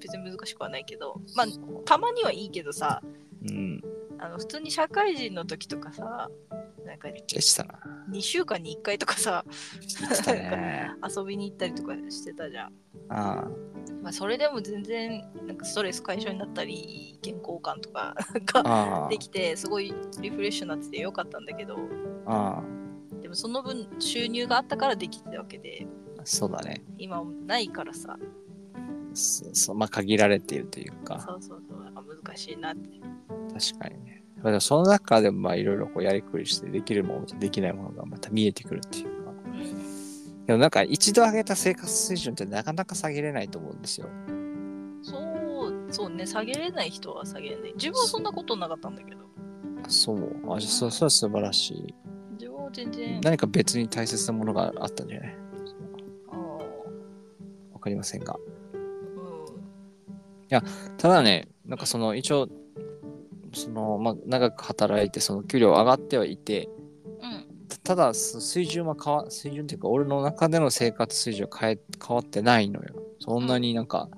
[0.00, 1.46] 別に難しくはないけど、まあ、
[1.84, 3.02] たまにはいいけどさ、
[3.48, 3.82] うん。
[4.18, 6.30] あの普通に社会人の時とかさ、
[6.90, 7.78] なんかめっちゃしたな。
[8.10, 9.44] 2週間に1回とかさ、
[10.26, 10.90] ね。
[11.16, 12.72] 遊びに行ったりとかしてたじゃん。
[13.08, 13.48] あ
[14.02, 18.16] まあ、それでも全然なんかストレス解消になったり、健康感とか
[18.64, 19.02] あ。
[19.04, 19.18] がで。
[19.18, 21.76] きて、すごいリフレッシュになっててよかったんだけど、
[22.26, 22.60] あ
[23.22, 25.86] でもその分収入があったからできてたわけで、
[26.18, 26.22] あ。
[26.24, 26.82] そうだね。
[26.98, 28.18] 今ないからさ、
[29.14, 31.20] そそうまあ限られているというか。
[31.20, 32.90] そうそうそう、あ難しいなって。
[33.56, 34.19] 確かにね。
[34.40, 39.30] だからその中でもまあいろいろこうやりくりしてできるものとできないものがまた見えてくるっていうか。
[39.44, 44.08] うん、でもなんか一度上げた生活水準ってなかなか下げれないと思うんですよ。
[45.02, 45.22] そう、
[45.90, 47.74] そうね、下げれない人は下げれない。
[47.74, 49.20] 自分はそんなことなかったんだけど。
[49.84, 50.18] あそう。
[50.50, 51.94] あ、じゃあそそれは素晴らしい。
[52.38, 53.20] でも全然。
[53.22, 55.36] 何か別に大切なものがあったんじゃない？
[57.74, 58.34] わかりませんが。
[58.34, 58.40] うん
[60.96, 62.48] ただね、なんかその一応、
[63.52, 66.68] その、まあ、長く働いて、その給料上がってはいて、
[67.22, 67.46] うん。
[67.82, 72.94] ただ、そ水準は変わ、水準っていうか、俺の中での生活水準は変え変わってないのよ。
[73.18, 74.08] そんなになんか、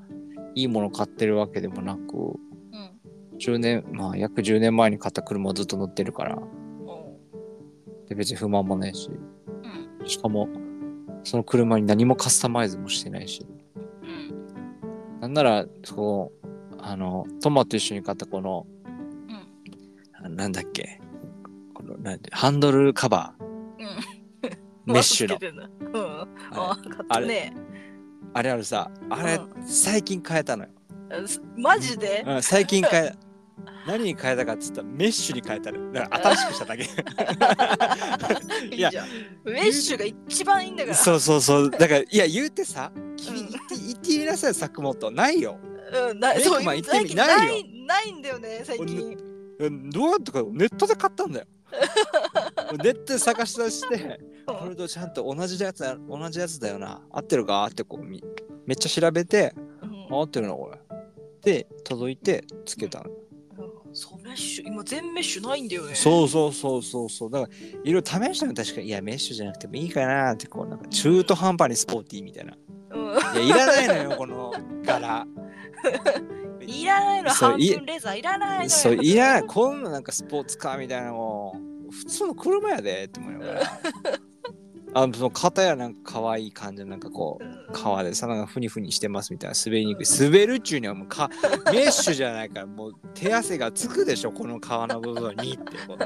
[0.54, 3.38] いいもの買ってるわけでもなく、うん。
[3.38, 6.38] 10年、まあ、約10年前に買った車をずっと乗ってるから、
[6.86, 7.18] お
[8.08, 9.10] で別に不満もないし、
[10.00, 10.08] うん。
[10.08, 10.48] しかも、
[11.24, 13.46] その車に何もカスタマイズもしてないし、
[14.02, 15.20] うん。
[15.20, 18.66] なんなら、そう、あの、トマと一緒に買ったこの、
[20.34, 21.00] なんだっけ、
[21.74, 23.34] この、なんで、ハンドルカバ
[23.78, 23.86] うん。
[23.86, 25.38] ー、メッシュの。
[26.52, 27.54] ああ買ったね。
[28.34, 30.70] あれあるさ、あれ、う最近変えたのよ。
[31.56, 32.24] マジで？
[32.26, 33.14] うん、最近変え、
[33.86, 35.92] 何に変えたかっつったら、メッシュに変えたの。
[35.92, 36.84] だから新しくしただけ。
[38.74, 39.06] いいじゃん。
[39.44, 40.96] メッシュが一番いいんだから。
[40.96, 41.70] そうそうそう。
[41.70, 45.10] だから、いや、言うてさ、君うん言って、言ってみなさい、作本。
[45.10, 45.58] ないよ。
[45.92, 47.02] うん、なメイクそうないよな
[47.44, 49.31] いないんだよね、最近。
[49.66, 51.46] うんどうやってか、ネットで買ったんだよ。
[52.82, 57.02] ネットで探し出して、これとちゃんと同じやつだ同じやつだよな。
[57.10, 57.66] 合ってるか？
[57.66, 58.22] ってこうみ
[58.66, 60.78] めっちゃ調べて、うんあ合ってるな、これ。
[61.42, 63.10] で、届いて、つけたの。
[63.94, 65.94] そう、メッシュ、今全メッシュないんだよね。
[65.94, 67.30] そうそうそうそうそう。
[67.30, 72.56] だから、いろいろ試したの確かに、いや、メッシュじゃなくてもいいかなって、こう、なんか中途半端にスポーティーみたいな。
[72.90, 73.42] うん。
[73.44, 74.52] いや、いらないのよ、この
[74.84, 75.26] 柄。
[76.66, 78.70] いらないの、半分レザーいらないのよ。
[78.70, 79.42] そう、いらない。
[79.46, 81.56] こんななんかスポーツカーみたいなのも
[81.88, 83.80] う、普通の車やでって思いながら。
[84.94, 90.06] あの、その肩やなんか可愛い感じのなんかこう、うん革でさ、なんかふにふにしてますみたいな滑りにくい。
[90.06, 91.30] 滑るっちゅうにはもうか
[91.72, 95.96] メッシュじゃないから、もう手汗がつくでしょ、この革の部分にってこ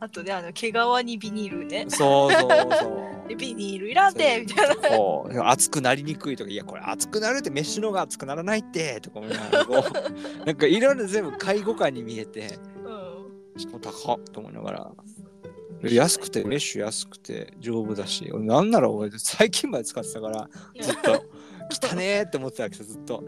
[0.00, 1.96] あとね、あの毛皮にビニールねと。。
[1.96, 3.28] そうそうそう。
[3.28, 4.76] で ビニールいらんてみたいな。
[4.96, 9.84] こう熱くなりにくいとか、いや、これ熱くなるってメッシュの方が熱くならないってとか思いながらこ
[10.40, 13.06] う、 なんかいろいろ全部介護官に見えて、うん
[13.58, 14.92] しかも高っと思いながら。
[15.82, 20.48] 安くて、メッシュ安くて丈夫だし、俺なんなら俺最近まで使ってたから、
[20.80, 21.24] ずっと。
[21.68, 23.24] 汚ねーって思ってたわけですずっと。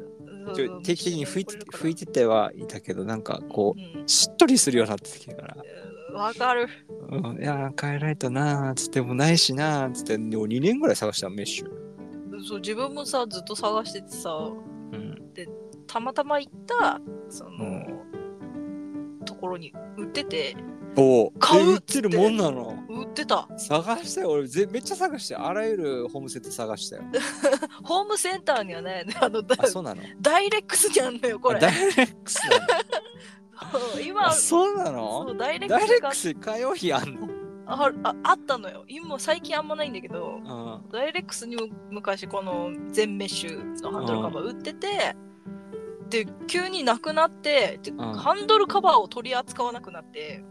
[0.55, 4.03] ちょ定期的に拭いて拭いててはいたけど、なんかこうん。
[4.05, 6.69] う、しっとりするようになってきてから、うんわかる。
[7.11, 11.67] うん、いやー、変えないとなーつってもないしなーつって、でも2年ぐらい探したのメッシュ。
[12.49, 14.31] そう自分もさずっと探しててさ。
[14.31, 15.19] うん。
[15.87, 17.87] たまたま行ったその、
[19.25, 20.57] ところに売ってて
[21.01, 22.75] おお、買うえ売ってるもんなの？
[22.89, 23.49] 売ってた。
[23.57, 27.03] 探したよ、俺ぜめっちゃ探して、あらゆるホームセット探したよ。
[27.85, 29.07] ホームセンターにはね。
[29.21, 30.03] あのダあ、そうなの？
[30.21, 31.59] ダイレックスにあんのよこれ。
[31.59, 32.41] あダイレックス
[34.05, 37.29] 今あ、そうなそのうダイレックス火曜日あんの？
[37.67, 38.85] あああったのよ。
[38.89, 40.91] 今最近あんまないんだけどうん。
[40.91, 45.15] ダイレックスにも昔この全メッシュのハンドルカバー売ってて、
[46.09, 47.97] で急になくなってで、ん。
[47.99, 50.43] ハンドルカバーを取り扱わなくなって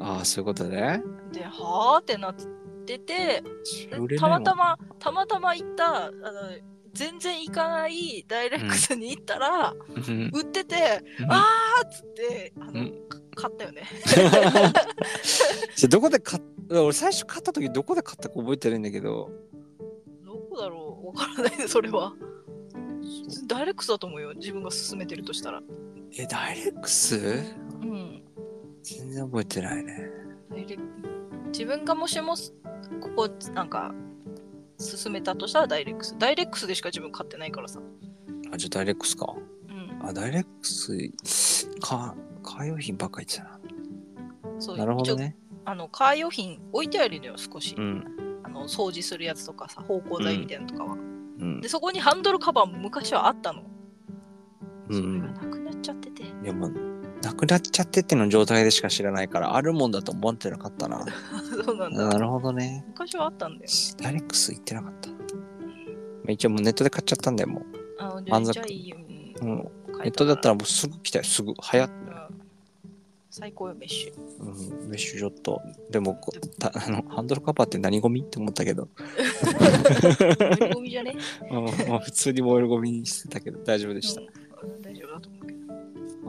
[0.00, 1.02] ああ、そういうことね。
[1.32, 2.34] ではあってなっ
[2.86, 3.42] てて
[4.18, 6.12] たまたまたまたま行ったあの
[6.92, 10.30] 全然行かないダイレックスに行ったら、うん。
[10.34, 11.30] 売ってて、うん。
[11.30, 13.08] あーっつってあの、うん。
[13.08, 13.84] か買ったよね。
[15.76, 19.30] じゃあどこで買っ俺最初買った時どこで買ったか覚えてないんだけど。
[20.24, 21.06] どこだろう？
[21.08, 22.12] わからないねそれは。
[23.46, 25.62] ダイレックスだと思うよ自分が勧めてるとしたら。
[26.18, 27.16] えダイレックス？
[27.16, 28.22] うん
[28.82, 30.10] 全然覚えてないね。
[30.50, 30.78] ダイレ
[31.52, 32.54] 自分がもしもす
[33.00, 33.92] ここなんか
[34.78, 36.16] 勧めたとしたらダイレックス。
[36.18, 37.80] ダイレックスでしか自分買ってないからさ。
[38.52, 39.34] あじゃあダイレックスか。
[39.68, 40.06] うん。
[40.06, 43.60] あダイレックスかカー用品ばっかり言って
[44.58, 45.36] そうたななるほどね。
[45.64, 48.04] あのカー用品置いてあるのよ少し、うん。
[48.42, 51.60] あの掃除するやつとかさ芳香剤みたいなのとかは、うん。
[51.60, 53.62] でそこにハンドルカバーも昔はあったの、
[54.88, 56.24] うそれがんなくなっちゃってて。
[56.42, 56.70] でも
[57.22, 61.04] なくなっちゃってっての状態でしか知らないからあるもんだと思ってなかったな。
[61.64, 62.08] そうなんだ。
[62.08, 62.84] なるほどね。
[62.88, 63.70] 昔はあったんだよ
[64.02, 65.10] ダイレックス行ってなかった。
[65.10, 65.16] ま
[66.28, 67.62] あ一応もうネットで買っちゃったんだよも
[67.98, 68.52] あ満足。
[68.54, 68.96] じゃあいいよ、
[69.42, 71.24] う、うん、うんネットだったらもうすぐ来たよ。
[71.24, 71.88] すぐ早っ。
[71.88, 72.20] うん。
[73.30, 74.42] 最高よメッシュ。
[74.42, 81.14] うん、メッシュちょっと、でもこた あの、ハンドルカバーって何ゴミって思ったけど、 乗りゴミじゃね、
[81.50, 81.64] うん。
[81.88, 84.20] まあ、普通に燃えるゴミにしてたけど大丈夫でした。
[84.20, 84.82] うん。
[84.82, 85.59] 大丈夫だと思うけど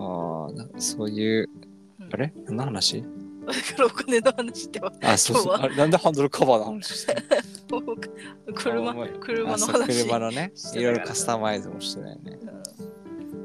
[0.01, 1.49] ああ、なんかそういう、
[1.99, 2.09] うん。
[2.13, 2.33] あれ？
[2.45, 3.01] 何の話？
[3.01, 5.45] だからお金の話ってはあ、そうそう。
[5.45, 5.65] 今日は。
[5.65, 7.23] あれなんでハンドルカバーの話してる
[8.53, 10.81] 車あまあ車のあそう話車のねし、てたから。
[10.81, 12.39] いろいろカスタマイズもしてないね。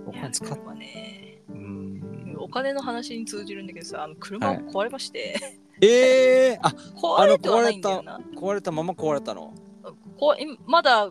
[0.04, 0.08] うん。
[0.08, 1.40] お金使っ車ね。
[1.48, 2.36] うん。
[2.38, 4.58] お金の話に通じるんだけどさ、あの車はい。
[4.58, 5.36] 壊れまして、
[5.80, 8.20] ええー、あ 壊れてはないんだよな。
[8.36, 9.54] 壊れたまま壊れたの？
[10.18, 11.10] こう今まだ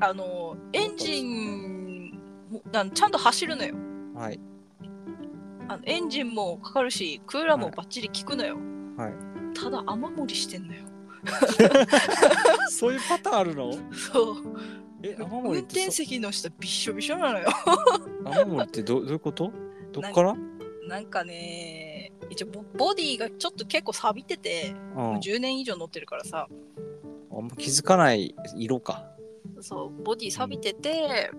[0.00, 2.18] あのエンジン
[2.50, 3.74] もあのちゃんと走るのよ。
[4.14, 4.40] はい
[5.68, 8.56] あのエンジンもかかるし、クーラーもはいバッチリ効くのよ。
[8.96, 9.12] はい
[9.54, 10.84] ただ雨漏りしてんのよ。
[12.70, 13.72] そういうパターンあるの？
[13.92, 14.36] そう。
[15.02, 17.48] え雨運漏りって転席の下びっしょびしょなのよ。
[18.24, 19.52] そ雨漏りってどどういうこと？
[19.92, 20.34] どっから？
[20.88, 26.48] なんかね、一応ボボディがちょっと結構錆びてて、うんもう10年以上乗ってるからさ、
[27.30, 29.04] あんま気づかない色か
[29.60, 31.30] そう、ボディ錆びてて、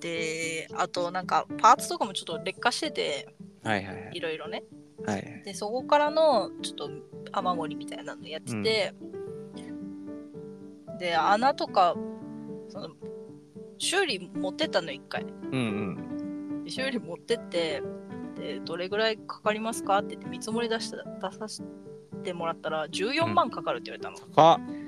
[0.00, 3.28] で、あとなんかパーツとかもちょっと劣化してて、
[3.62, 4.64] はいはいはいいろいろね。
[5.04, 6.90] はいで、そこからのちょっと
[7.32, 8.94] 雨漏りみたいなのやってて、
[10.98, 11.94] で、穴とか、
[12.68, 12.90] その、
[13.78, 15.24] 修理持ってったの一回。
[15.24, 17.82] うんで修理持ってって、
[18.36, 20.96] で、どれぐらいかかりますかって言って見積もり出した
[21.30, 21.62] 出させ
[22.24, 24.58] てもらったら14万かかるって言われたの。
[24.58, 24.87] うん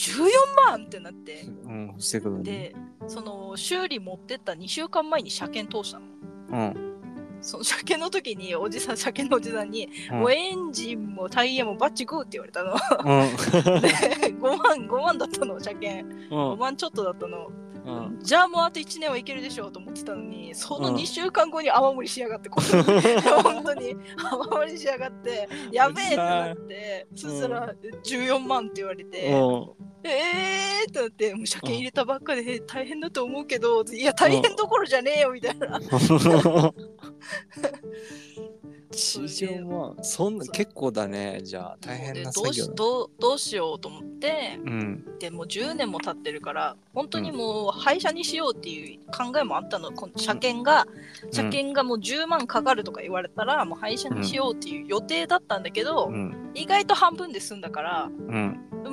[0.00, 1.42] 14万ってなって。
[1.64, 2.74] うん防ぐのにで、
[3.06, 6.06] その修理持ってった2週間前に車検通したの。
[6.52, 6.90] うん
[7.42, 12.72] その車検の時におじさん、車検のおじさんに、うんもうエンジンもタイヤもバッチグーって言われたの。
[12.72, 12.80] うん
[13.80, 13.88] で
[14.34, 16.14] 5万、5万だったの、車検。
[16.30, 17.50] 5うん万ちょっとだったの。
[17.84, 18.18] うん。
[18.22, 23.90] じゃあもうあと1年はいけるでしょうと思ってたのに、そのうん2週間後に雨漏りしやがって、こ の本当に。
[23.90, 23.98] 雨
[24.44, 35.78] 漏りしやがって、やべえってなって、そしたら14万って言われて、えーってなって、もう車検入れたばっかでえ大変だと思うけど、いや、大変どころじゃねえよみたいな。
[38.90, 41.40] 地上はそんな結構だね。
[41.42, 42.74] じゃあ大変でなどうし作業。
[42.74, 45.18] だどうどうしようと思って、うん。
[45.18, 49.92] でもう10年も経ってるから、本当にもう廃車にしようっていう考えもあったの。
[49.92, 50.86] この車検が、
[51.30, 56.50] 車検がもう10万かかるとか言われたら、もう廃車にしようっていう予定だったんだけど、うん。
[56.54, 58.10] 意外と半分で済んだから、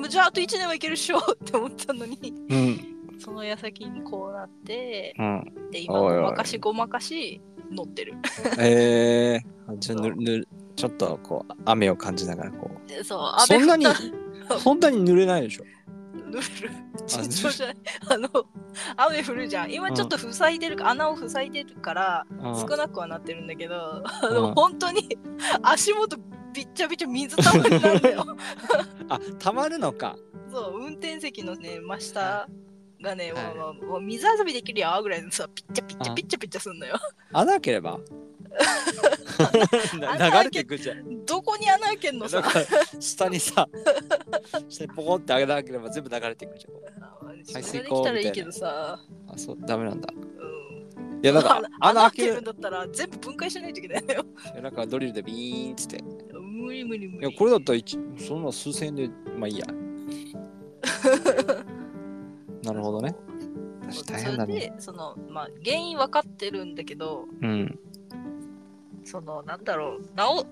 [0.08, 2.94] じゃああと1年はいけるっしょって思ったのに、うん。
[3.18, 5.52] その矢先にこうなって、うん。
[5.72, 8.14] で、今ごまかしごまかし乗ってる。
[8.58, 13.84] えー、 じゃあぬぬちょっとこう雨を感じながらこうでそう、そんなに
[14.58, 15.64] そんなに濡れないでしょ？
[16.30, 16.74] 濡れる。
[17.06, 17.76] 尋常じゃない。
[18.10, 18.28] あの、
[18.96, 19.72] 雨降るじゃん。
[19.72, 25.16] 今ちょっと塞いでるか、穴を塞いでるから、うん少なくはなってるんだけど、あうの、ん本当に
[25.62, 26.18] 足元
[26.52, 28.24] びっちゃびちゃ水たまりなんだよ。
[29.08, 30.16] あたまるのか
[30.52, 32.46] そう、運転席のね、真下
[33.02, 33.54] がね、はい。
[33.56, 36.96] もうもうもう水遊びできるよぐらいのさ、ピッチャピッチャあピッチャピッチャすんのよ。
[37.32, 37.98] 穴開ければ？
[39.38, 41.24] 流れていくじゃん。
[41.24, 42.42] どこに穴開けんのさ？
[42.98, 43.68] 下にさ
[44.68, 46.66] 下にポコって上げなければ全部流れていくじ
[47.52, 50.08] 排水溝できたらいいけどさ、ゃんあそうダメなんだ。
[50.12, 50.18] うん。
[51.22, 54.24] いやなんか穴穴開開けるけるんだったら全部分解しないといけないのよ。
[54.52, 55.96] いやなんかドリルでビーンっつって。
[55.98, 57.26] い無理無理無理。
[57.30, 59.08] やこれだったら一そんな数千円で
[59.38, 59.66] まあいいや
[62.62, 63.14] なるほどね。
[64.06, 64.54] 大変だね。
[64.54, 67.78] それで、その、まあ、原因分かってるんだけど、うん。
[69.04, 70.46] その、なんだろう、直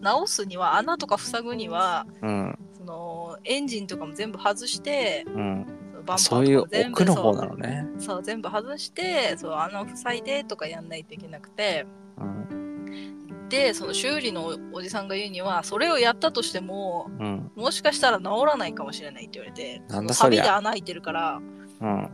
[0.00, 2.58] 直すには、穴とか塞ぐには、うん。
[2.76, 5.66] その、エンジンとかも全部外して、うん。
[5.92, 7.86] そのバンパーそういう奥の方なのね。
[7.98, 11.86] そうそう、全部外して、そう、穴を塞いでとかやんないといけなくて、
[12.18, 13.23] うん
[13.54, 17.50] で、その修理のおじさんが言うには、それをやったとしても、うん。
[17.54, 20.42] もしかしたら治らないかもしれないって言われて、なんだそりゃ。
[20.44, 21.40] サビで穴開いてるから、
[21.80, 22.10] うん。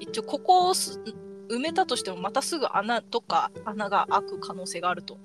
[0.00, 1.00] 一応ここをす
[1.48, 5.18] 埋めたとしてもまたすぐ穴とか穴が開く可能性があると。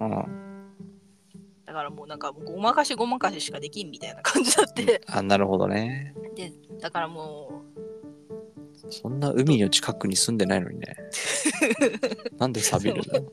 [0.00, 0.72] うん。
[1.66, 5.02] だからもうなんかごまかしごまかししかできんみたいな感じだって。
[5.06, 6.14] あなるほどね。
[6.34, 7.46] で、だからも
[8.90, 10.96] そんな海の近くに住んでないのにね。
[12.38, 13.32] なんで錆びるう、もう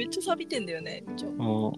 [0.00, 1.04] めっちゃ錆びてんだよね。
[1.14, 1.32] 一応。
[1.32, 1.74] の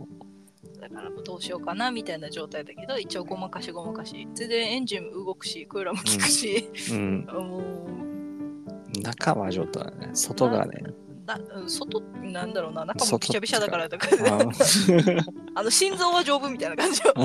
[0.81, 4.29] だからどうしようかなみたいな状態だけど、一応ごまかしごまかし。
[4.35, 7.27] 全然エンジン動くし、クーラーも効くし、うん。
[7.35, 7.65] も
[8.97, 9.01] う。
[9.01, 10.85] 中は状態だね外がね。
[11.27, 14.07] なうん外なんだろうな、中も外びちゃびちゃだからだか。
[14.09, 14.39] あら、
[15.57, 17.03] あの心臓は丈夫みたいな感じ。
[17.05, 17.13] よ。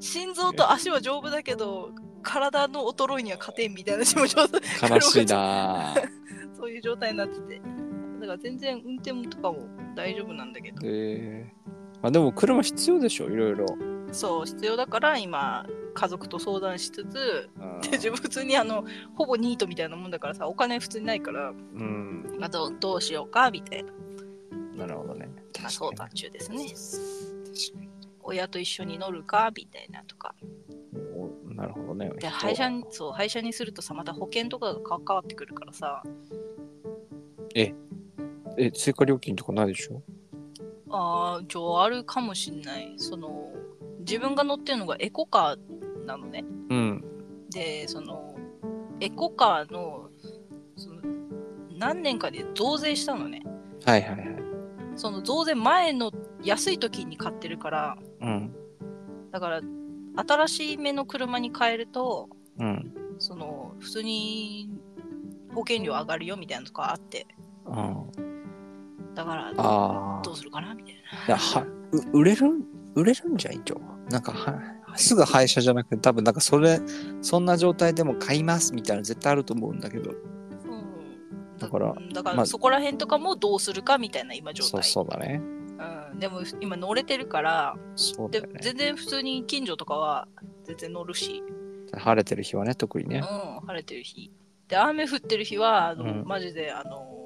[0.00, 1.90] 心臓と足は丈夫だけど、
[2.22, 4.06] 体の衰えには勝てんみたいな悲
[5.00, 5.94] しいな。
[6.56, 7.60] そういう状態になってて。
[8.22, 9.66] だから全然運転とかも
[9.96, 10.80] 大丈夫なんだけど。
[10.84, 13.66] えー、まあでも車必要でしょいろいろ。
[14.12, 18.84] そう、必要だから今、家族と相談しつつ、うんで自分普通にあの、
[19.16, 22.36] ほぼニートみたいなもんだからさ、お金普通にないから、うん。
[22.38, 23.92] まあ、どうどうしようかみたいな、
[24.76, 25.28] なるほどね。
[25.60, 26.66] まあ、相談中ですね。
[28.22, 30.34] 親と一緒に乗るかみたいなとか。
[31.16, 32.10] おなるほどね。
[32.20, 36.04] で、廃車に、そう、廃車にするとさ、また保険とかが関わってくるからさ、
[37.54, 37.74] え、
[38.72, 40.02] 追加料金とかないでしょ？
[40.90, 42.94] ああ、じゃああるかもしんない。
[42.96, 43.50] その、
[44.00, 46.44] 自分が乗ってるのがエコカーなのね。
[46.68, 47.04] うん。
[47.50, 48.36] で、その、
[49.00, 50.10] エコカーの、
[50.76, 51.00] その
[51.78, 53.42] 何年かで増税したのね。
[53.84, 54.42] はいはいはい。
[54.96, 56.12] その増税前の
[56.44, 58.54] 安い時に買ってるから、うん。
[59.30, 59.60] だから、
[60.14, 62.28] 新しい目の車に変えると、
[62.58, 62.94] うん。
[63.18, 64.68] その、普通に
[65.54, 67.26] 保険料上がるよみたいなのとかあって、
[67.64, 68.10] うん、
[69.14, 70.94] だから、ああどうするかなみたい
[71.28, 71.36] な。
[71.36, 71.66] は
[72.12, 72.48] う売れる？
[72.94, 73.80] 売れるんじゃん一応。
[74.10, 74.60] なんかは
[74.96, 76.80] すぐ廃車じゃなくて多分なんかそれ
[77.22, 80.10] そんな状態でも買いますみたいな絶対あると思うんだけど。
[80.10, 80.14] う。
[80.14, 82.36] んだからうんだかまあ。
[82.38, 84.70] らそこら辺とかもどうするかみたいな今状態。
[84.70, 85.40] そうそうだね。
[86.12, 90.28] うん、でも今乗れてるから、でそうだよね全然普通に近所とかは
[90.64, 91.42] 全然乗るし、
[91.92, 93.22] 晴れてる日はね特にうん、ね
[93.66, 94.30] 晴れてる日。
[94.68, 96.24] で、雨降ってる日は、あのうん。
[96.24, 97.21] マジであの、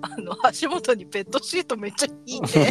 [0.00, 2.66] あの足元にペットシートめっちゃ引いて。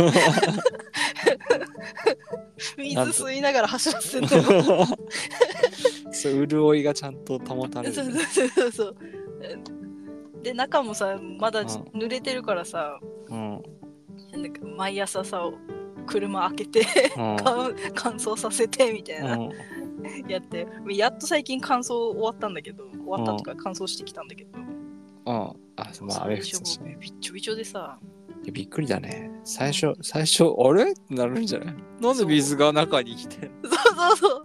[2.78, 4.28] 水吸いながら走らせて。
[6.12, 8.96] そう潤いがちゃんと保たれそうるね、そうそうそう。
[10.42, 11.68] で、中もさ、まだうん。
[11.68, 13.00] 濡れてるからさ、
[13.30, 13.62] うん。
[14.32, 15.42] なんか毎朝さ、
[16.06, 16.80] 車開けて
[17.18, 17.38] うん。
[17.44, 19.50] 乾乾燥させてみたいな、うん。
[20.28, 24.58] やって、やっと最近乾燥終わったんだけど、終わったとか乾燥してきたんだけど、
[25.26, 25.36] うん。
[25.78, 26.98] あまあ雨降ってたしね。
[27.00, 28.00] びっちょびちょでさ、
[28.44, 29.32] いやびっくりだね。
[29.44, 30.92] 最初最初 あれ？
[30.92, 31.76] ってなるんじゃない？
[32.00, 34.38] なんで水が中に来てそうそうそ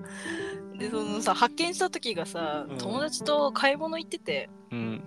[0.75, 0.79] う。
[0.79, 2.79] で、そのさ、発見した時がさ、うん。
[2.79, 5.03] 友達と買い物行ってて、うん。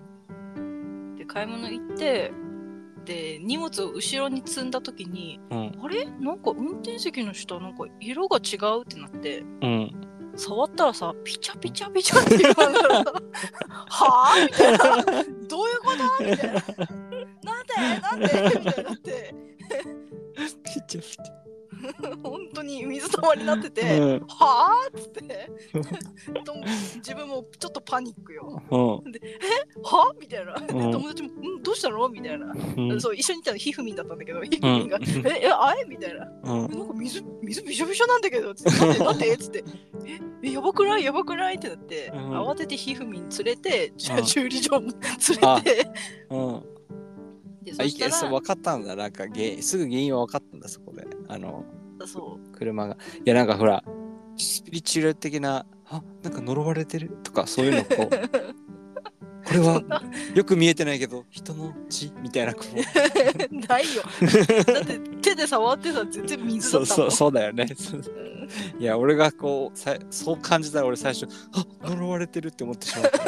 [1.18, 2.32] で、買い物行って、
[3.04, 5.72] で、荷物を後ろに積んだ時に、うん。
[5.82, 6.04] あれ？
[6.20, 9.90] なんか運転席の下、なんか色が違うってなって、うん。
[10.36, 13.04] 触ったらさ、ピチャピチャピチャって言われたら、
[13.88, 14.46] はぁ？
[14.46, 15.33] みたいな。
[16.30, 16.32] な。
[17.62, 18.24] んでなんで
[18.64, 19.34] みたいなって、
[20.64, 21.16] ピチャピチ
[22.22, 24.26] 本当に水たまりになってて、ャうん。
[24.28, 25.50] はぁっつって。
[26.44, 26.54] と
[26.96, 28.62] 自分もちょっとパニックよ。
[28.70, 28.78] うん。
[29.82, 30.14] は？
[30.20, 30.54] みたいな。
[30.54, 32.08] 友達も、んどうしたの？
[32.08, 32.46] みたいな。
[32.76, 33.00] うん。
[33.00, 35.04] そう、一緒にいたのひふみんだったんだけど、ひふみんが、うん。
[35.26, 36.24] え、え、あえみたいな。
[36.24, 39.64] なんか水、水びしょびしょなんだけど、つって、なんでなんでつって、
[40.06, 41.04] え、え、やばくない？
[41.04, 41.56] やばくない？
[41.56, 42.42] ってなって、うん。
[42.42, 44.24] 慌ててひふみん連れて、じゃうん。
[44.26, 44.94] 修理場連れ
[45.62, 45.90] て、
[46.30, 46.62] うん。
[47.62, 48.94] で、あいけそし分かったんだ。
[48.94, 51.64] なんか原因すぐ原因は分かったんだそこであの
[52.06, 52.96] そ車が。
[53.24, 53.82] いやなんかほら
[54.36, 58.10] スピリチュアル的なあなんか呪われてるとかそういうのこう
[59.58, 59.88] これう。
[59.88, 60.02] は
[60.34, 62.54] よく見えてないけど人の血みたいな
[63.68, 64.02] ないよ。
[64.66, 66.86] だって手で触ってさ、全然水だった。
[66.86, 67.66] そうそうそうだよね。
[68.78, 73.20] いや俺がこうさそう感じたら俺最初あ呪われてるって思ってしまった。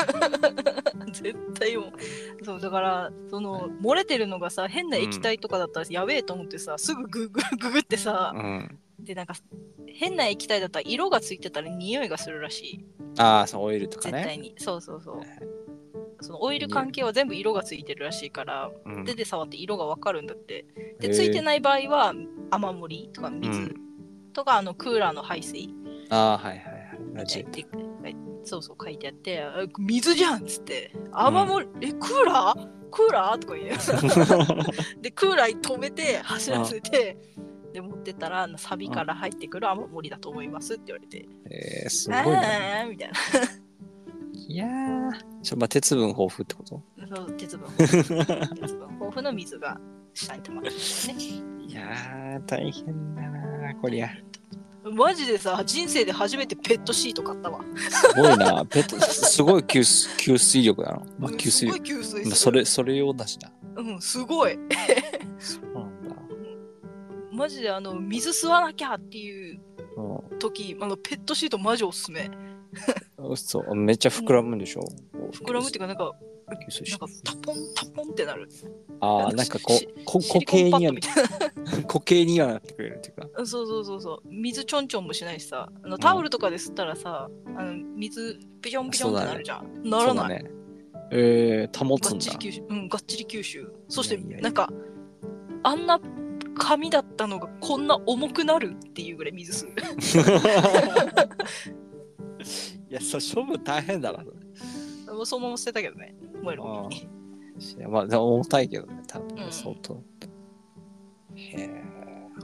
[1.12, 2.45] 絶対もう。
[2.45, 8.79] そうだからその漏れてるのがさ変な液体とかだったらやべえと思ってさ、すぐググググってさ、うん。
[9.01, 9.35] でなんか
[9.87, 12.85] 変な液体だったら色がついてたら匂いがするらしい。
[13.18, 14.55] ああそうオイルとか絶対ねに。
[14.59, 15.18] そうそうそう。
[15.18, 15.29] はい
[16.21, 19.05] そのオイル関係は全部色がついてるらしいからうん。
[19.05, 20.64] 手で触って色がわかるんだって。
[21.01, 22.14] でついてない場合は
[22.51, 23.77] 雨漏りとか水うん。
[24.33, 25.75] とか、あのクーラーの排水。
[26.11, 26.73] ああはいはい
[28.03, 28.17] はい。
[28.45, 30.93] そうそう書いてあってあ水じゃんっつって。
[31.12, 32.69] 雨漏り、えクーラー？
[32.93, 33.39] クーラー？
[33.41, 33.69] とか言う
[35.03, 37.17] でクーラー止めて走らせて
[37.73, 41.27] で持ってったらサビから入ってくる雨漏りだと思いますって言われて。
[41.51, 43.11] えー、すごいねみたい
[44.49, 45.11] いやー。
[45.43, 46.83] ちょまあ鉄分豊富ってこと？
[46.97, 47.69] なそう鉄分。
[47.79, 49.81] 鉄分豊富の水が
[50.15, 51.15] 下に溜まってるんですね。
[51.69, 54.09] いやー大変だなこりゃ。
[54.85, 58.65] マジでさ人生で初めてペットシート買ったわ、すごいな。
[58.67, 62.37] ペットすごい吸水吸水力だな、まあ、うん吸水力吸水する。
[62.37, 63.51] それそれ用だしな。
[63.77, 64.57] うんすごい。
[65.41, 66.15] そうなんだ。
[67.33, 69.61] マジであの水吸わなきゃっていう
[69.97, 72.23] う時あのペットシートマジおすすめ。
[72.29, 72.31] ん
[73.18, 73.62] 嘘。
[73.74, 74.85] めっちゃ膨らむんでしょ、
[75.33, 76.12] 膨らむっていうかなんか
[76.47, 76.66] なんか
[77.24, 78.49] タポンタポンってなる。
[79.01, 80.93] ああなんかここシ固形には
[81.89, 83.29] 固形にはなってくれるっていうか。
[83.41, 84.20] なそうそうそうそう。
[84.31, 85.68] 水ちょんちょんもしないしさ。
[85.83, 90.51] あのタオルとかで吸ったらさ、あの水ピジョンピジョンってなるじゃん、ならない、ね。
[91.11, 92.27] えー、保つんだ。
[92.27, 92.62] がっちり吸収。
[92.68, 93.68] うんがっちり吸収。
[93.89, 94.72] そしてなんか
[95.64, 96.01] あんな
[96.59, 99.74] 紙だったのがこんな重くなるっていうぐらい水吸う
[102.91, 106.15] いやそう 処分大変だなもうそのまま捨てたけどね。
[106.43, 106.63] 燃える
[107.89, 109.35] まあでも重たいけどね多分。
[109.35, 109.53] ねうん。
[109.53, 110.03] 相当、
[111.35, 111.85] へえ。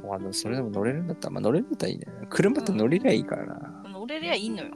[0.07, 2.07] まあでもそれでも乗れるんだったらまあ乗れるんだったらいいね。
[2.31, 4.71] 車って乗れりゃいいからな、乗れりゃいいのよ。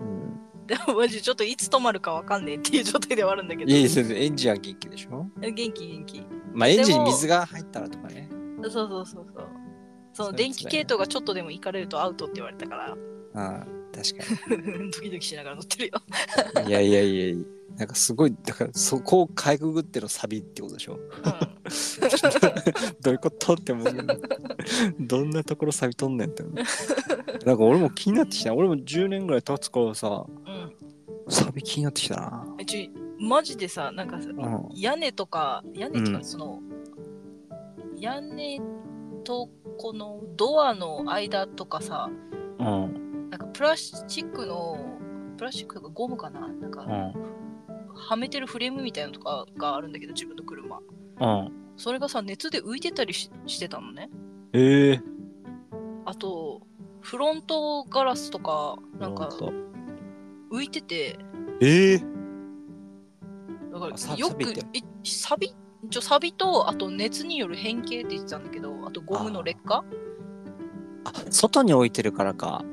[0.00, 0.66] うん。
[0.66, 3.70] でもマジちょっといつ止まるかわかんねえっていう状態ではあるんだけど。
[3.70, 5.26] いやいや、全然エンジンは元気でしょ？
[5.40, 6.26] 元気元気。
[6.54, 8.30] まあエンジンに水が入ったらとかね。
[8.62, 9.48] そうそうそうそう。
[10.14, 14.24] その電気系統がちょっとでもいかれるとアウトって言われたから、うん、確か
[14.92, 15.92] ドキドキしながら乗ってるよ。
[16.64, 16.68] に。
[16.68, 17.36] いやいやいやいや。
[17.76, 20.94] なんかすごい、だからそこをかいくぐってのサビってことでしょ？
[20.94, 21.00] うん
[23.00, 23.86] どういうことって思う。
[25.00, 26.54] どんなところサビとんねんって思う。
[27.44, 28.54] なんか俺も気になってきた。
[28.54, 30.72] 俺も10年ぐらい経つからさ、うん
[31.28, 32.46] サビ気になってきたな。
[32.58, 34.68] えちょマジでさ、なんかさ、うん。
[34.74, 36.60] 屋根とか、屋根とか、うんその、
[37.96, 38.60] 屋根
[39.24, 42.10] とこのドアの間とかさ、
[42.58, 43.03] うん。
[43.34, 44.78] なんかプラスチックの、
[45.36, 46.46] プラスチックとかゴムかな？
[46.46, 47.12] なんか、うん。
[47.92, 50.78] はめてるフレームみたいなのとかがあるんだけど、自分の車。
[51.20, 51.52] うん。
[51.76, 54.08] それがさ、熱で浮いてたりししてたのね。
[54.52, 55.02] ええ
[56.04, 56.60] あと、
[57.00, 59.28] フロントガラスとか、なんか
[60.52, 61.18] 浮いてて、
[61.60, 61.98] ええ
[63.72, 69.84] だからよく錆びていサビ一応サビとあと熱による変形って言ってたんだけどあとゴムの劣化
[71.02, 72.64] あ、外に置いてるからか。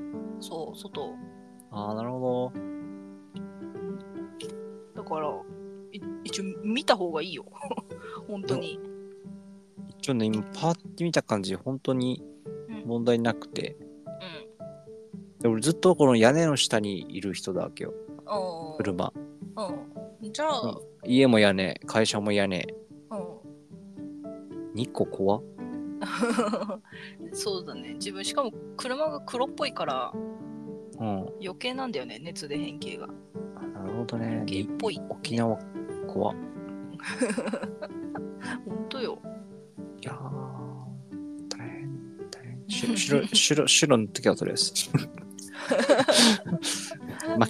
[0.42, 1.16] そう外
[1.72, 2.52] ああ、なるほ
[4.96, 5.30] だから
[5.92, 7.46] い一応見た方がいいよ
[8.28, 8.92] 本当にど。
[10.00, 12.24] 一応ね、今パーって見た感じ、本当に
[12.70, 13.78] うん問題なくて。
[15.40, 17.94] うで俺ずっとこの屋根の下にいる人だわけよ。
[18.78, 19.14] 車。
[19.58, 22.76] うんじゃあ、家も屋根、会社も屋根。
[23.10, 25.44] うん、2個怖っ
[27.34, 30.18] そうだね自分しかも車が黒っぽいからう
[31.04, 31.08] ん。
[31.42, 33.14] 余計なんだよね熱で変形がな
[33.84, 34.44] るほどね。
[34.46, 35.58] っぽい沖縄
[36.08, 36.38] 怖っ
[38.66, 39.20] 本当よ
[40.02, 41.90] いやー、大変、
[42.30, 42.70] 大変。
[42.70, 44.74] し白、白、 白の時はとりあえず。
[47.38, 47.48] ま、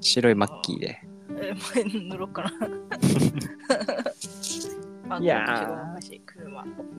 [0.00, 1.02] 白いマッキーで。
[1.40, 2.52] え前塗ろうかな
[5.08, 6.10] まあいやー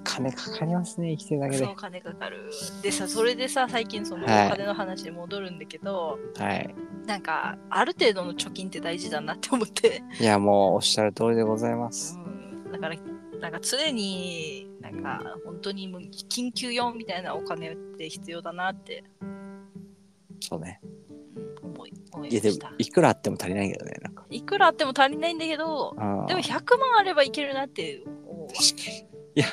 [0.03, 1.75] 金かかりますね、生きてるだけでそう。
[1.75, 2.49] 金かかる
[2.81, 6.75] でさそれでさ最近そのおはい金の話に戻るんだけど、はい。
[7.05, 12.17] なんかある程度の貯金って大事だなって思って、いや、もうおっしゃる通りでございます。
[12.17, 12.95] うん、だから
[13.39, 19.03] なんか常になんか本当にもう緊急用みたいなお金って必要だなって
[20.39, 20.79] そうね。
[20.83, 21.03] うん
[21.73, 24.25] 思い思いいや、でもいくらあっても足りないけどね、なんか。
[24.29, 25.93] いくらあっても足りないんだけど
[26.27, 29.12] でも100万あればいけるなって思うわ確かに。
[29.35, 29.45] いや、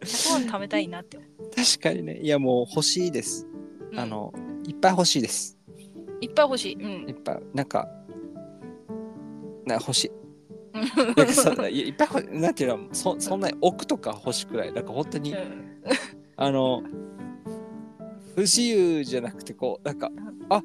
[0.00, 2.18] 100万貯めたいなって思確かにね。
[2.20, 3.46] いや、もう欲しいです。
[3.90, 4.32] う、うんあの、
[4.66, 5.58] いっぱい欲しいです。
[6.20, 7.88] いっぱい欲しい、ういっん、ぱい、なんか、
[9.66, 10.10] な欲しい。
[11.16, 12.40] なんかそいやいっぱい欲しい。
[12.40, 14.72] なんていうの、そそんなに奥とか欲しくない。
[14.72, 15.40] なんか本当に、うん
[16.36, 16.82] あの、
[18.34, 20.10] 不自由じゃなくて、こう、なんか、
[20.48, 20.62] あ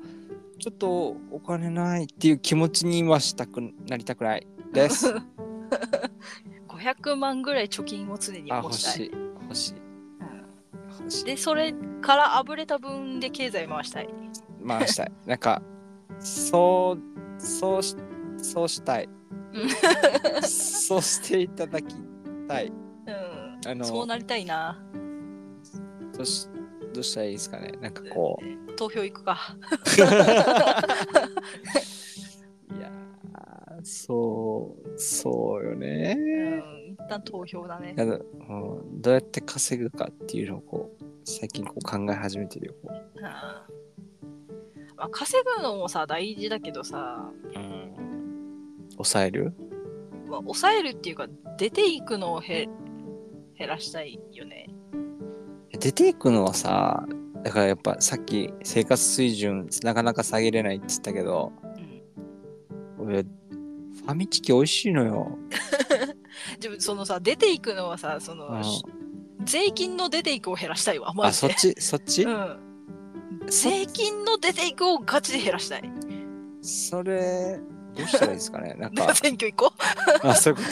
[0.59, 5.13] ちょっとお金ないっていう気持ちにはしたくなりたくないです。
[6.83, 9.11] 500万ぐらい貯金を常にあ、持ちたしい。
[9.43, 9.75] 欲しい。
[10.99, 11.25] 欲しい。
[11.25, 14.09] で、それからあぶれた分で経済回したい。
[14.67, 15.11] 回したい。
[15.25, 15.61] なんか、
[16.19, 17.95] そう、そうし、
[18.37, 19.09] そうしたい。
[20.41, 21.95] そうしていただき
[22.47, 22.67] たい。
[22.67, 22.71] う
[23.11, 24.77] ん、あの、そうなりたいな。
[26.15, 26.47] どうし
[26.93, 27.71] どうしたらいいですかね。
[27.81, 28.73] なんかこう。
[28.75, 29.55] 投票行くか。
[29.97, 29.99] い
[32.79, 35.29] やー、そう、そ
[37.19, 42.73] 投票だねうんどうやって稼ぐかっていうのをこう、最近こう考え始めてるよ。
[42.83, 47.95] こうんまあ、稼ぐのもさ、大事だけどさ、ううん。
[48.93, 49.53] 抑える？
[50.27, 52.69] まあ、抑えるっていうか、出ていくのをへ
[53.57, 54.69] 減らしたいよね。
[55.79, 57.05] 出ていくのはさ、
[57.43, 61.51] だからやっぱさっき生活水準なかなか下げれないって言ったけど、
[62.99, 65.37] うん、俺、ファミチキ美味しいのよ。
[66.59, 68.61] でもそのさ、出ていくのはさ、その、うん
[69.45, 71.13] 税金の出ていくを減らしたいわ。
[71.13, 72.57] マあ、ジでそっち、そっち、うん。
[73.47, 75.91] 税金の出ていくをガチで減らしたい。
[76.61, 77.59] それ、
[77.93, 78.73] どうしたらいいですかね？
[78.79, 79.73] なんか、選挙行こ
[80.23, 80.71] あ、そういうこ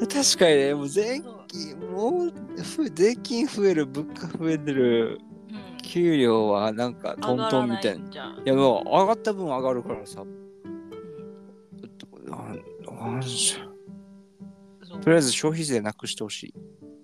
[0.00, 0.06] と。
[0.12, 1.22] 確かにね、もう税う。
[1.46, 2.32] 金、もう、
[2.62, 5.20] ふ税金増える、物価増えてる、
[5.50, 5.76] うん。
[5.80, 8.36] 給料はなんかトントンみたいな。
[8.44, 8.48] い。
[8.48, 10.22] や、もう上がった分上がるからさ。
[10.22, 10.38] うん
[15.00, 16.54] とりあえず消費税なくしてほしい。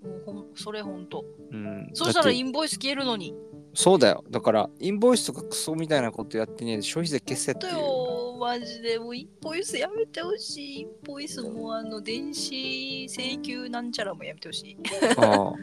[0.06, 1.24] もうほんそれほんと。
[1.50, 1.90] うん。
[1.94, 3.34] そしただってらインボイス消えるのに。
[3.74, 4.24] そうだよ。
[4.30, 7.78] だから、インボイスとかクソみたいなことやってねえで消費税消せってだいう。
[7.80, 8.98] よ、マジで。
[9.00, 10.80] もうインボイスやめてほしい。
[10.82, 14.76] インボイスもあの、電子請求なんちゃらもやめてほしい。
[15.18, 15.36] ああ。
[15.36, 15.56] も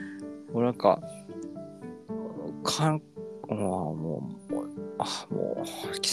[0.55, 1.01] うなんか、
[2.63, 3.01] かん、
[3.55, 6.11] もう、もう、もうあ、もう、き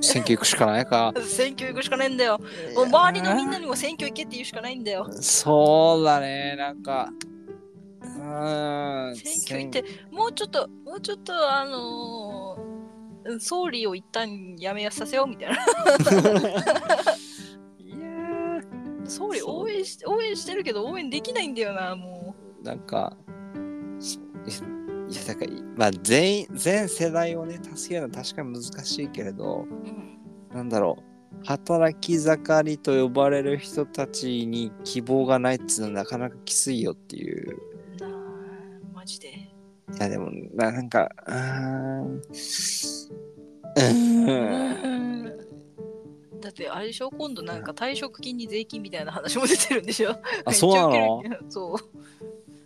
[0.00, 1.14] 選挙行くしかないか。
[1.24, 2.38] 選挙行くしかないんだよ。
[2.74, 5.08] もう周りのみんなにも選挙行けって言うしかないんだよ。
[5.12, 7.08] そうだね、なんか。
[8.02, 9.16] うん。
[9.16, 15.56] 選挙行って、もうちょっと、もうちょっと、あのー、総理を一旦やめさせようみたいな。
[17.78, 18.60] いや
[19.06, 23.16] 総理応援し応援してるけど応援できないんだよな、もーなんか、
[23.98, 24.73] そう
[25.08, 29.74] いや、だから、まあ、全員、全世代をね、助けるのは確かに難しいけれど、う。
[29.74, 30.18] うん。
[30.52, 31.44] なんだろう。
[31.44, 37.58] 働き盛りと呼ばれる人たちに希望がないっつうのはなかなかきついよっていう。
[38.94, 39.28] マジで。
[39.28, 39.50] い
[39.98, 41.34] や、でも、ななんか、うー
[42.04, 42.14] ん。
[42.16, 45.34] うーん。
[46.40, 51.22] だってあれでしょ今度なんか退職金に税金みたいな話も出てるんでしょあ、そうなの？
[51.48, 51.78] そう。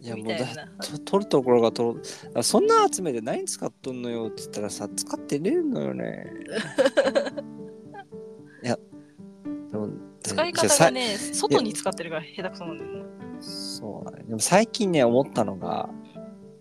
[0.08, 2.02] いや、もうだなと取るところが取る。
[2.34, 6.26] あそんな集めて何使っとんのよって言ったらさ、使ってねえのよね。
[8.64, 8.78] いや、
[9.70, 9.88] でも、
[10.22, 13.04] 使い方がね、外に使ってるから下手くそなんだよね。
[13.40, 14.24] そうだね。
[14.24, 15.88] でも最近ね、思ったのが、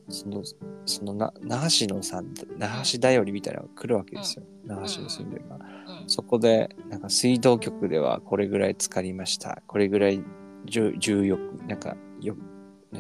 [0.10, 0.44] その、
[0.86, 2.22] そのな、那覇市のさ、
[2.58, 4.46] 那覇市だよりみたいなのが来るわけですよ。
[4.66, 5.66] 那覇市に住んでるから。
[5.66, 9.62] うんそこで、なんか水道局ではこれぐらい使いました。
[9.68, 10.24] これぐらい
[10.66, 12.36] 重重欲、なんか、よ、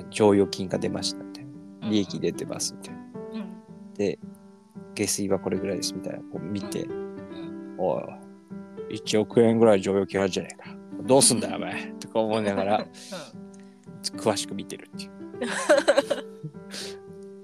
[0.09, 1.89] 剰余金が出ましたみたいな。
[1.89, 3.01] 利益出てますみたいな。
[3.33, 3.57] うん
[3.93, 4.19] で、
[4.93, 6.19] 下水はこれぐらいですみたいな。
[6.19, 7.99] こう見て、うんお
[8.89, 10.75] い、1億円ぐらい剰余金あるじゃないか。
[11.03, 11.87] どうすんだよ、お前。
[11.99, 12.87] とか思いながら、
[14.17, 15.11] 詳しく見てるっていう。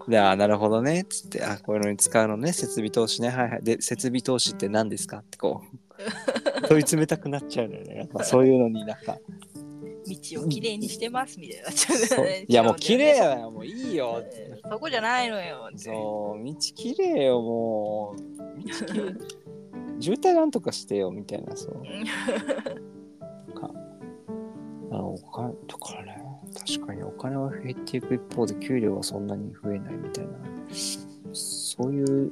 [0.08, 1.06] で、あ、なるほどね。
[1.08, 2.52] つって、あ、こういうのに使うのね。
[2.52, 3.30] 設備投資ね。
[3.30, 3.64] はいはい。
[3.64, 5.78] で、設備投資って何ですかってこう、
[6.68, 7.96] 問い詰めたくなっちゃうのよね。
[7.96, 9.18] やっぱそういうのになんか、
[10.16, 12.38] 道をきれいにしてますみたいにな。
[12.48, 13.52] いや、もう綺麗だだよ。
[13.52, 14.24] もういいよ。
[14.70, 15.70] そこじゃないのよ。
[15.76, 18.62] そう、道きれいよ、もう。
[18.62, 19.14] 道きれい。
[20.00, 21.82] 渋滞なんとかしてよ、みたいな、そう。
[23.54, 23.72] か
[24.92, 30.32] あお金、だからね、確かにお金は減っていく一方で、給料はそんなに増えないみたいな。
[31.32, 32.30] そういう、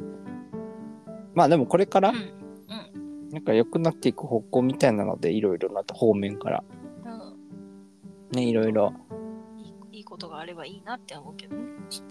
[1.34, 2.16] まあでもこれからうん。
[2.16, 3.30] うん。
[3.30, 6.81] なんか良くなっていく方向みたいなので、いろいろな方面から、うん
[8.32, 8.94] ね、いろいろ、
[9.58, 11.64] いいいいことがあればいいなって思うけどね。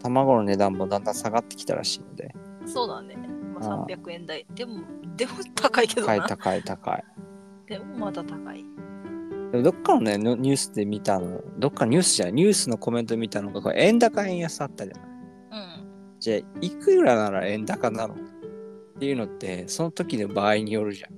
[0.02, 2.34] 卵の値段もだんだん下がってきたらしいので、
[2.66, 3.16] そうだね。
[3.54, 4.46] まあ、ああ300円台。
[4.54, 4.80] でも、
[5.16, 6.28] でも高いけど高いな。
[6.28, 7.04] 高い高い。
[7.66, 8.64] でもまだ高い。
[9.52, 15.00] でもどっかのね、のニュースで見たの、どっかニュースじゃない、ニュースのコメントで見たのが、これ円高円安あったじゃん。
[15.00, 16.18] うん。
[16.20, 18.18] じゃあ、いくらなら円高なのっ
[18.98, 21.10] ていうのって、その時の場合によるじゃん。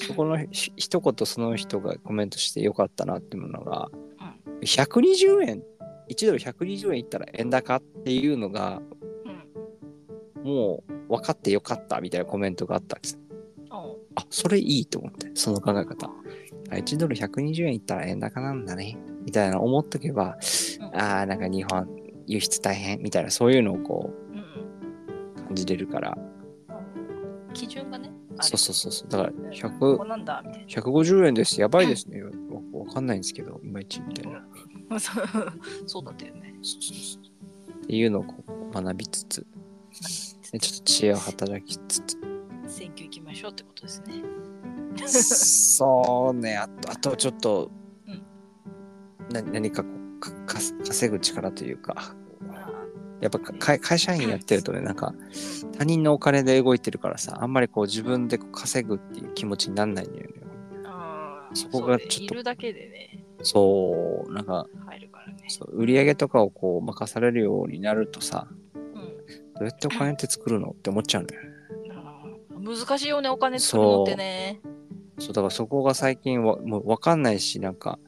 [0.00, 0.06] うん。
[0.06, 3.90] そこのひ一言その人がコメントしてよかったなっていうのが、
[4.62, 5.62] 120円、
[6.08, 8.82] 1ドル120円いったら円高っていうのが、
[10.36, 10.44] うん。
[10.44, 13.20] もう分かってよかったみたいなコメントがあったんです。
[14.16, 16.10] あ、それいいと思って、その考え方。
[16.70, 18.96] あ1ドル120円いったら円高なんだね。
[19.24, 20.36] みたいな思っとけば、
[20.80, 21.88] うんああ、なんか日本
[22.26, 26.16] 輸出大変みたいな、そういうのをこうんう感じれるから。
[27.48, 27.52] うん。
[27.52, 28.10] 基準がね。
[28.40, 29.08] そうそうそうそう。
[29.08, 31.60] だからこ100こなんだみたい150円です。
[31.60, 32.22] やばいですね。
[32.22, 32.30] わ
[32.72, 34.42] わかんないんですけど、いまいちみたいな。
[34.88, 35.00] な。
[35.00, 35.24] そう
[35.86, 36.54] そうだったよね。
[36.62, 39.46] そうそうそうっていうのをこう学びつつ、
[40.52, 42.16] でちょっと知恵を働きつつ。
[42.66, 44.22] 選挙行きましょうってことですね。
[45.08, 47.70] そうね、あと、あとちょっと、
[48.06, 48.22] うん
[49.32, 52.14] な何かこうかか稼ぐ力というか、あ
[53.20, 55.14] やっぱか会会社員やってるとね、なんか
[55.78, 60.40] 他人のお金で動いてるからさ、あんまりこう自分で稼ぐっていう気持ちになんないんだよね。
[61.54, 65.44] そこがちょっといるだけでね、そう、なんか、入るからね。
[65.48, 68.80] そう売り上げとかをこう任されるようになるとさ、うん
[69.54, 71.40] どうやってお金って作るのって思っちゃうのよ。
[71.90, 74.60] あー難しいよね、お金作るのってね。
[75.18, 77.98] そう、だからそこが最近はもうわかんないし、なんか、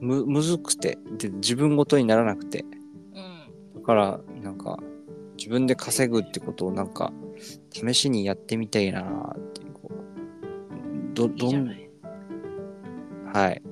[0.00, 0.08] うん。
[0.08, 2.64] む、むずくて、で、自分ごとにならなくて、
[3.86, 4.78] から、なんか、
[5.36, 7.12] 自分で稼ぐってことをなんか、
[7.70, 11.68] 試しにやってみたいなっていう、こう、ど、いいどん。
[13.32, 13.62] はい。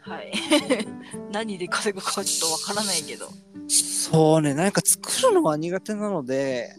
[0.00, 0.32] はい。
[1.32, 3.28] 何で稼ぐかはちょっとわからないけど。
[3.68, 6.76] そうね、何か作るのは苦手なので、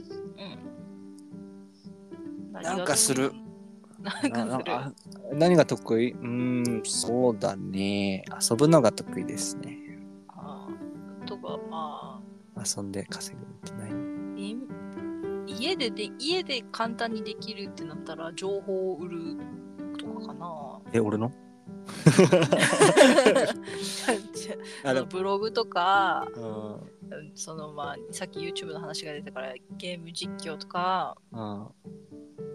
[2.54, 2.62] うん。
[2.62, 3.34] なんかする。
[4.00, 4.72] なんかする？
[4.72, 4.92] あ
[5.34, 6.12] 何が得意？
[6.12, 8.24] うーん、そうだね。
[8.50, 9.80] 遊ぶのが得意ですね。
[10.28, 12.15] あーとか、まあ、
[12.58, 13.92] 遊んで稼ぐってない。
[14.42, 14.58] い
[15.48, 19.38] 家でで、家で簡単にできるってなったら、情報を売る
[19.98, 20.80] とかかな。
[20.94, 21.32] え、俺の？
[24.84, 26.92] あのブログとか、うん。
[27.36, 31.40] そのまあ、さっき YouTube の話が出たから、ゲーム実況とか、うん。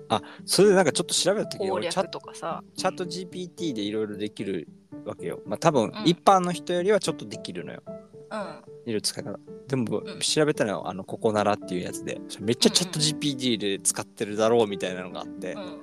[0.08, 2.62] あ、それでなんかちょっと調べた時攻俺チャ略とかさ。
[2.76, 4.66] チャット GPT でいろいろできる
[5.04, 5.40] わけよ。
[5.46, 7.82] まあ多分うん一般の人よりはちょっとできるのよ。
[7.86, 8.62] うん。
[8.90, 9.38] いろいろ使い方。
[9.68, 15.74] でもうん調べたのはあのここならっていうやつで、めっちゃチャット GPT で使ってるだろうみたいなのがあってうん。、うん。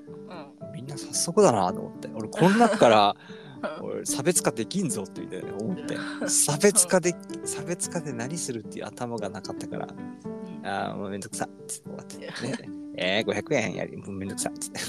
[0.73, 2.09] みんな早速だなと思って。
[2.13, 3.15] 俺この中から
[3.81, 5.97] うん俺差別化できんぞってみたいな思って。
[6.27, 9.87] 差別化で、差別化で何するっていう頭がなかったから、
[10.63, 12.17] ああ、もうめんどくさっつって終わって。
[12.17, 14.79] ね、えー、500円やり、もうめんどくさっつって。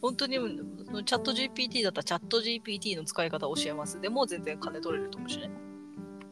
[0.00, 4.00] 本当にチャット GPT だったらチャット GPT の使い方を教えます。
[4.00, 5.50] でも全然金取れると思うしね。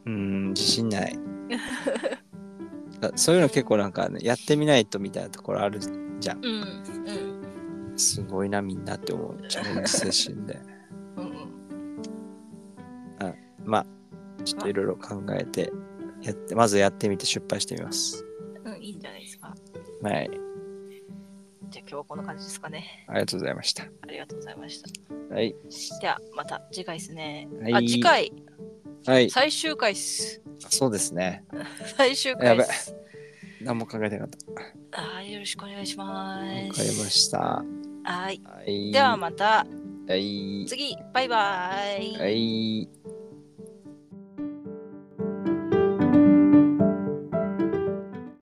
[0.06, 1.18] うーん、自信ない。
[3.02, 5.80] あ そういうの結構なんか、ね、やってみないとみたいなところある
[6.18, 6.44] じゃん。
[6.44, 6.62] うん。
[7.90, 7.98] うん。
[7.98, 9.48] すごいな、みんなって思う。
[9.48, 10.60] チャレンジ精神で。
[11.16, 11.28] うんう
[13.26, 13.34] ん。
[13.64, 13.86] まあ、
[14.44, 15.72] ちょっといろいろ考えて、
[16.22, 18.24] やって、まずやってみて失敗してみます。
[18.64, 19.54] うん、いいんじゃないですか。
[20.02, 20.47] はい。
[21.88, 23.06] 今日はこんな感じですかね。
[23.08, 23.84] ありがとうございました。
[23.84, 25.34] ありがとうございました。
[25.34, 25.56] はい。
[26.02, 27.48] ではまた次回ですね。
[27.62, 28.32] はいあ、次回、
[29.06, 29.30] はい。
[29.30, 30.42] 最終回っす。
[30.68, 31.44] そうですね。
[31.96, 32.94] 最終回っす。
[33.62, 34.30] 何も考えてなかっ
[34.90, 35.00] た。
[35.00, 36.42] あーよろしくお願いします。
[36.42, 37.64] わかりました。
[38.04, 38.40] はい。
[38.44, 38.92] はい。
[38.92, 39.66] ではまた
[40.06, 40.66] はい。
[40.68, 42.16] 次、バイバイ。
[42.18, 42.88] はい。